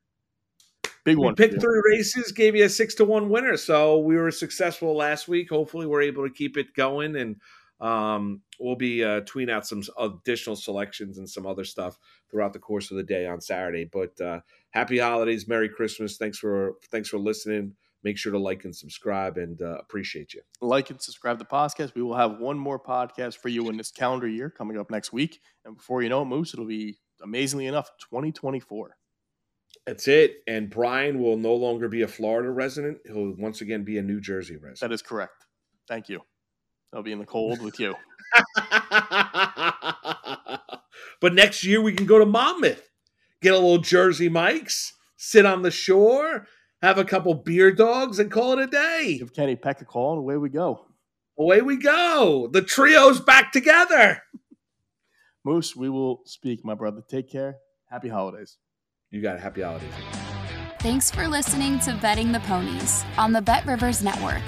Big 1.03 1.17
one. 1.17 1.29
We 1.29 1.35
picked 1.35 1.61
three 1.61 1.81
races, 1.85 2.31
gave 2.31 2.55
you 2.55 2.65
a 2.65 2.69
six 2.69 2.95
to 2.95 3.05
one 3.05 3.29
winner. 3.29 3.57
So 3.57 3.99
we 3.99 4.17
were 4.17 4.31
successful 4.31 4.95
last 4.95 5.27
week. 5.27 5.51
Hopefully, 5.51 5.85
we're 5.85 6.01
able 6.01 6.27
to 6.27 6.33
keep 6.33 6.57
it 6.57 6.73
going, 6.73 7.15
and 7.15 7.35
um, 7.79 8.41
we'll 8.59 8.75
be 8.75 9.03
uh, 9.03 9.21
tweeting 9.21 9.51
out 9.51 9.67
some 9.67 9.83
additional 9.99 10.55
selections 10.55 11.19
and 11.19 11.29
some 11.29 11.45
other 11.45 11.63
stuff 11.63 11.99
throughout 12.31 12.53
the 12.53 12.59
course 12.59 12.89
of 12.89 12.97
the 12.97 13.03
day 13.03 13.27
on 13.27 13.39
Saturday. 13.39 13.85
But 13.85 14.19
uh, 14.19 14.39
happy 14.71 14.97
holidays, 14.97 15.47
Merry 15.47 15.69
Christmas. 15.69 16.17
Thanks 16.17 16.39
for 16.39 16.73
thanks 16.89 17.09
for 17.09 17.19
listening 17.19 17.75
make 18.05 18.17
sure 18.19 18.31
to 18.31 18.39
like 18.39 18.63
and 18.63 18.75
subscribe 18.75 19.37
and 19.37 19.61
uh, 19.61 19.77
appreciate 19.79 20.33
you. 20.33 20.41
Like 20.61 20.91
and 20.91 21.01
subscribe 21.01 21.39
to 21.39 21.43
the 21.43 21.49
podcast. 21.49 21.95
We 21.95 22.03
will 22.03 22.15
have 22.15 22.37
one 22.37 22.57
more 22.57 22.79
podcast 22.79 23.37
for 23.39 23.49
you 23.49 23.67
in 23.69 23.77
this 23.77 23.91
calendar 23.91 24.27
year 24.27 24.51
coming 24.51 24.77
up 24.77 24.91
next 24.91 25.11
week. 25.11 25.41
And 25.65 25.75
before 25.75 26.03
you 26.03 26.09
know 26.09 26.21
it, 26.21 26.25
Moose, 26.25 26.53
it'll 26.53 26.67
be 26.67 26.99
amazingly 27.23 27.65
enough 27.65 27.89
2024. 28.11 28.95
That's 29.87 30.07
it. 30.07 30.37
And 30.47 30.69
Brian 30.69 31.19
will 31.19 31.35
no 31.35 31.55
longer 31.55 31.89
be 31.89 32.03
a 32.03 32.07
Florida 32.07 32.51
resident. 32.51 32.99
He'll 33.05 33.33
once 33.37 33.61
again 33.61 33.83
be 33.83 33.97
a 33.97 34.03
New 34.03 34.21
Jersey 34.21 34.55
resident. 34.55 34.79
That 34.81 34.91
is 34.91 35.01
correct. 35.01 35.47
Thank 35.87 36.07
you. 36.07 36.21
I'll 36.93 37.03
be 37.03 37.11
in 37.11 37.19
the 37.19 37.25
cold 37.25 37.61
with 37.61 37.79
you. 37.79 37.95
but 41.19 41.33
next 41.33 41.63
year 41.63 41.81
we 41.81 41.93
can 41.93 42.05
go 42.05 42.19
to 42.19 42.25
Monmouth, 42.25 42.87
get 43.41 43.53
a 43.53 43.57
little 43.57 43.79
Jersey 43.79 44.29
Mike's, 44.29 44.93
sit 45.17 45.45
on 45.45 45.63
the 45.63 45.71
shore, 45.71 46.47
have 46.81 46.97
a 46.97 47.05
couple 47.05 47.33
beer 47.33 47.71
dogs, 47.71 48.19
and 48.19 48.31
call 48.31 48.53
it 48.53 48.59
a 48.59 48.67
day. 48.67 49.17
Give 49.19 49.33
Kenny 49.33 49.55
Peck 49.55 49.81
a 49.81 49.85
call, 49.85 50.13
and 50.13 50.19
away 50.19 50.37
we 50.37 50.49
go. 50.49 50.85
Away 51.37 51.61
we 51.61 51.77
go. 51.77 52.49
The 52.51 52.61
trio's 52.61 53.19
back 53.19 53.51
together. 53.51 54.21
Moose, 55.45 55.75
we 55.75 55.89
will 55.89 56.21
speak, 56.25 56.63
my 56.63 56.73
brother. 56.73 57.01
Take 57.07 57.29
care. 57.29 57.57
Happy 57.89 58.09
holidays. 58.09 58.57
You 59.11 59.21
got 59.21 59.35
a 59.35 59.39
happy 59.39 59.61
holidays. 59.61 59.93
Thanks 60.79 61.09
for 61.09 61.27
listening 61.27 61.79
to 61.79 61.97
Betting 62.01 62.31
the 62.31 62.39
Ponies 62.41 63.03
on 63.17 63.31
the 63.31 63.41
Bet 63.41 63.65
Rivers 63.65 64.03
Network. 64.03 64.43